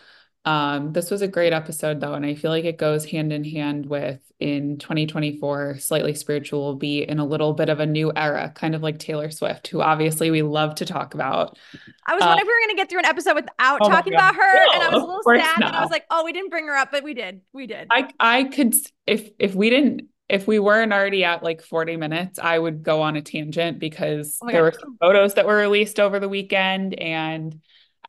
Um, 0.44 0.92
this 0.92 1.12
was 1.12 1.22
a 1.22 1.28
great 1.28 1.54
episode 1.54 2.00
though, 2.00 2.16
and 2.16 2.26
I 2.26 2.34
feel 2.34 2.50
like 2.50 2.66
it 2.66 2.78
goes 2.78 3.06
hand 3.06 3.32
in 3.32 3.44
hand 3.44 3.86
with 3.86 4.20
in 4.40 4.78
2024, 4.78 5.78
Slightly 5.78 6.16
Spiritual 6.16 6.62
will 6.62 6.76
be 6.76 7.04
in 7.04 7.20
a 7.20 7.26
little 7.26 7.54
bit 7.54 7.70
of 7.70 7.80
a 7.80 7.86
new 7.86 8.12
era, 8.16 8.52
kind 8.56 8.74
of 8.74 8.82
like 8.82 8.98
Taylor 8.98 9.30
Swift, 9.30 9.68
who 9.68 9.82
obviously 9.82 10.32
we 10.32 10.42
love 10.42 10.74
to 10.76 10.86
talk 10.86 11.14
about. 11.14 11.60
I 12.08 12.16
was 12.16 12.24
uh, 12.24 12.26
wondering 12.26 12.40
if 12.40 12.48
we 12.48 12.54
were 12.54 12.60
going 12.60 12.76
to 12.76 12.76
get 12.76 12.90
through 12.90 13.00
an 13.00 13.06
episode 13.06 13.36
without 13.36 13.80
oh 13.82 13.90
talking 13.90 14.16
about 14.16 14.36
her, 14.36 14.66
no, 14.66 14.72
and 14.74 14.84
I 14.84 14.90
was 14.90 15.04
a 15.04 15.06
little 15.06 15.22
sad. 15.24 15.60
Not. 15.60 15.68
And 15.70 15.76
I 15.76 15.82
was 15.82 15.92
like, 15.92 16.06
oh, 16.10 16.26
we 16.26 16.34
didn't 16.34 16.50
bring 16.50 16.66
her 16.66 16.76
up, 16.76 16.90
but 16.92 17.04
we 17.04 17.14
did. 17.14 17.42
We 17.54 17.68
did. 17.68 17.88
I 17.92 18.10
I 18.20 18.46
could 18.46 18.74
if 19.06 19.30
if 19.38 19.54
we 19.54 19.70
didn't 19.70 20.08
if 20.28 20.48
we 20.48 20.60
weren't 20.60 20.94
already 20.94 21.26
at 21.26 21.44
like 21.44 21.62
40 21.62 21.98
minutes, 21.98 22.40
I 22.40 22.58
would 22.58 22.84
go 22.84 23.02
on 23.02 23.18
a 23.18 23.22
tangent 23.22 23.80
because 23.80 24.40
oh 24.42 24.48
there 24.48 24.62
God. 24.62 24.74
were 24.74 24.80
some 24.80 24.98
photos 24.98 25.34
that 25.34 25.46
were 25.46 25.58
released 25.58 26.00
over 26.00 26.20
the 26.20 26.30
weekend 26.30 26.98
and 26.98 27.60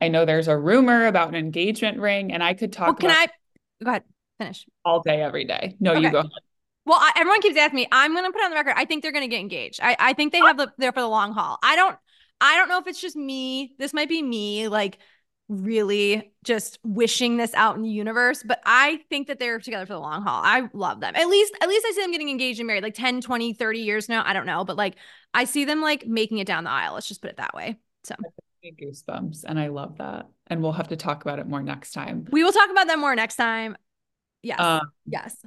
I 0.01 0.07
know 0.07 0.25
there's 0.25 0.47
a 0.47 0.57
rumor 0.57 1.05
about 1.07 1.29
an 1.29 1.35
engagement 1.35 1.99
ring, 1.99 2.31
and 2.31 2.43
I 2.43 2.53
could 2.53 2.73
talk. 2.73 2.87
Well, 2.87 2.95
can 2.95 3.11
I 3.11 3.27
go 3.83 3.91
ahead? 3.91 4.03
Finish 4.39 4.65
all 4.83 5.01
day, 5.01 5.21
every 5.21 5.45
day. 5.45 5.75
No, 5.79 5.91
okay. 5.91 6.01
you 6.01 6.11
go. 6.11 6.23
Well, 6.85 6.99
I, 6.99 7.11
everyone 7.17 7.41
keeps 7.41 7.57
asking 7.57 7.77
me. 7.77 7.87
I'm 7.91 8.13
going 8.13 8.25
to 8.25 8.31
put 8.31 8.43
on 8.43 8.49
the 8.49 8.55
record. 8.55 8.73
I 8.75 8.85
think 8.85 9.03
they're 9.03 9.11
going 9.11 9.23
to 9.23 9.29
get 9.29 9.39
engaged. 9.39 9.79
I, 9.81 9.95
I 9.99 10.13
think 10.13 10.33
they 10.33 10.39
have 10.39 10.57
the 10.57 10.71
there 10.77 10.91
for 10.91 11.01
the 11.01 11.07
long 11.07 11.33
haul. 11.33 11.57
I 11.63 11.75
don't. 11.75 11.97
I 12.41 12.57
don't 12.57 12.67
know 12.67 12.79
if 12.79 12.87
it's 12.87 12.99
just 12.99 13.15
me. 13.15 13.75
This 13.79 13.93
might 13.93 14.09
be 14.09 14.21
me, 14.21 14.67
like 14.67 14.97
really 15.49 16.33
just 16.43 16.79
wishing 16.83 17.37
this 17.37 17.53
out 17.53 17.75
in 17.75 17.81
the 17.83 17.89
universe 17.89 18.43
but 18.45 18.61
i 18.65 18.99
think 19.09 19.27
that 19.27 19.39
they're 19.39 19.59
together 19.59 19.85
for 19.85 19.93
the 19.93 19.99
long 19.99 20.23
haul 20.23 20.41
i 20.43 20.67
love 20.73 21.01
them 21.01 21.13
at 21.15 21.27
least 21.27 21.53
at 21.61 21.67
least 21.67 21.85
i 21.87 21.91
see 21.91 22.01
them 22.01 22.11
getting 22.11 22.29
engaged 22.29 22.59
and 22.59 22.67
married 22.67 22.81
like 22.81 22.93
10 22.93 23.21
20 23.21 23.53
30 23.53 23.79
years 23.79 24.07
now 24.07 24.23
i 24.25 24.31
don't 24.31 24.45
know 24.45 24.63
but 24.63 24.77
like 24.77 24.95
i 25.33 25.43
see 25.43 25.65
them 25.65 25.81
like 25.81 26.07
making 26.07 26.37
it 26.37 26.47
down 26.47 26.63
the 26.63 26.69
aisle 26.69 26.93
let's 26.93 27.07
just 27.07 27.21
put 27.21 27.29
it 27.29 27.37
that 27.37 27.53
way 27.53 27.77
so 28.03 28.15
goosebumps 28.71 29.43
and 29.47 29.59
I 29.59 29.67
love 29.67 29.97
that. 29.97 30.27
And 30.47 30.61
we'll 30.61 30.71
have 30.73 30.89
to 30.89 30.95
talk 30.95 31.23
about 31.23 31.39
it 31.39 31.47
more 31.47 31.61
next 31.61 31.91
time. 31.91 32.27
We 32.31 32.43
will 32.43 32.51
talk 32.51 32.69
about 32.69 32.87
that 32.87 32.99
more 32.99 33.15
next 33.15 33.35
time. 33.35 33.75
Yes. 34.41 34.59
Um, 34.59 34.91
yes. 35.05 35.37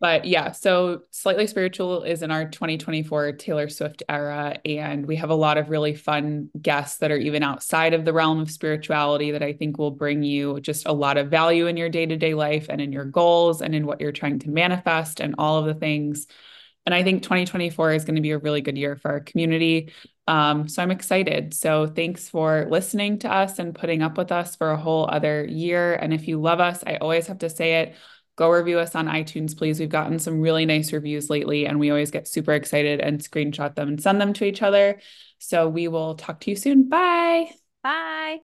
But 0.00 0.26
yeah, 0.26 0.52
so 0.52 1.02
Slightly 1.10 1.48
Spiritual 1.48 2.04
is 2.04 2.22
in 2.22 2.30
our 2.30 2.48
2024 2.48 3.32
Taylor 3.32 3.68
Swift 3.68 4.04
era. 4.08 4.56
And 4.64 5.06
we 5.06 5.16
have 5.16 5.30
a 5.30 5.34
lot 5.34 5.58
of 5.58 5.70
really 5.70 5.94
fun 5.94 6.50
guests 6.60 6.98
that 6.98 7.10
are 7.10 7.16
even 7.16 7.42
outside 7.42 7.94
of 7.94 8.04
the 8.04 8.12
realm 8.12 8.38
of 8.38 8.50
spirituality 8.50 9.32
that 9.32 9.42
I 9.42 9.52
think 9.54 9.76
will 9.76 9.90
bring 9.90 10.22
you 10.22 10.60
just 10.60 10.86
a 10.86 10.92
lot 10.92 11.16
of 11.16 11.30
value 11.30 11.66
in 11.66 11.76
your 11.76 11.88
day 11.88 12.06
to 12.06 12.16
day 12.16 12.34
life 12.34 12.66
and 12.68 12.80
in 12.80 12.92
your 12.92 13.06
goals 13.06 13.60
and 13.60 13.74
in 13.74 13.86
what 13.86 14.00
you're 14.00 14.12
trying 14.12 14.38
to 14.40 14.50
manifest 14.50 15.18
and 15.18 15.34
all 15.36 15.58
of 15.58 15.66
the 15.66 15.74
things. 15.74 16.28
And 16.86 16.94
I 16.94 17.02
think 17.02 17.24
2024 17.24 17.92
is 17.92 18.04
going 18.04 18.14
to 18.14 18.22
be 18.22 18.30
a 18.30 18.38
really 18.38 18.60
good 18.60 18.78
year 18.78 18.96
for 18.96 19.10
our 19.10 19.20
community. 19.20 19.92
Um, 20.28 20.68
so 20.68 20.82
I'm 20.82 20.90
excited. 20.90 21.54
So 21.54 21.86
thanks 21.86 22.28
for 22.28 22.66
listening 22.70 23.18
to 23.20 23.32
us 23.32 23.58
and 23.58 23.74
putting 23.74 24.02
up 24.02 24.18
with 24.18 24.30
us 24.30 24.56
for 24.56 24.70
a 24.70 24.76
whole 24.76 25.08
other 25.10 25.46
year. 25.46 25.94
And 25.94 26.12
if 26.12 26.28
you 26.28 26.38
love 26.38 26.60
us, 26.60 26.84
I 26.86 26.96
always 26.96 27.26
have 27.28 27.38
to 27.38 27.48
say 27.48 27.80
it. 27.80 27.96
Go 28.36 28.50
review 28.50 28.78
us 28.78 28.94
on 28.94 29.06
iTunes, 29.06 29.56
please. 29.56 29.80
We've 29.80 29.88
gotten 29.88 30.18
some 30.18 30.42
really 30.42 30.66
nice 30.66 30.92
reviews 30.92 31.30
lately, 31.30 31.66
and 31.66 31.80
we 31.80 31.90
always 31.90 32.10
get 32.10 32.28
super 32.28 32.52
excited 32.52 33.00
and 33.00 33.18
screenshot 33.20 33.74
them 33.74 33.88
and 33.88 34.00
send 34.00 34.20
them 34.20 34.34
to 34.34 34.44
each 34.44 34.60
other. 34.62 35.00
So 35.38 35.66
we 35.66 35.88
will 35.88 36.14
talk 36.14 36.40
to 36.40 36.50
you 36.50 36.56
soon. 36.56 36.90
Bye. 36.90 37.50
Bye. 37.82 38.47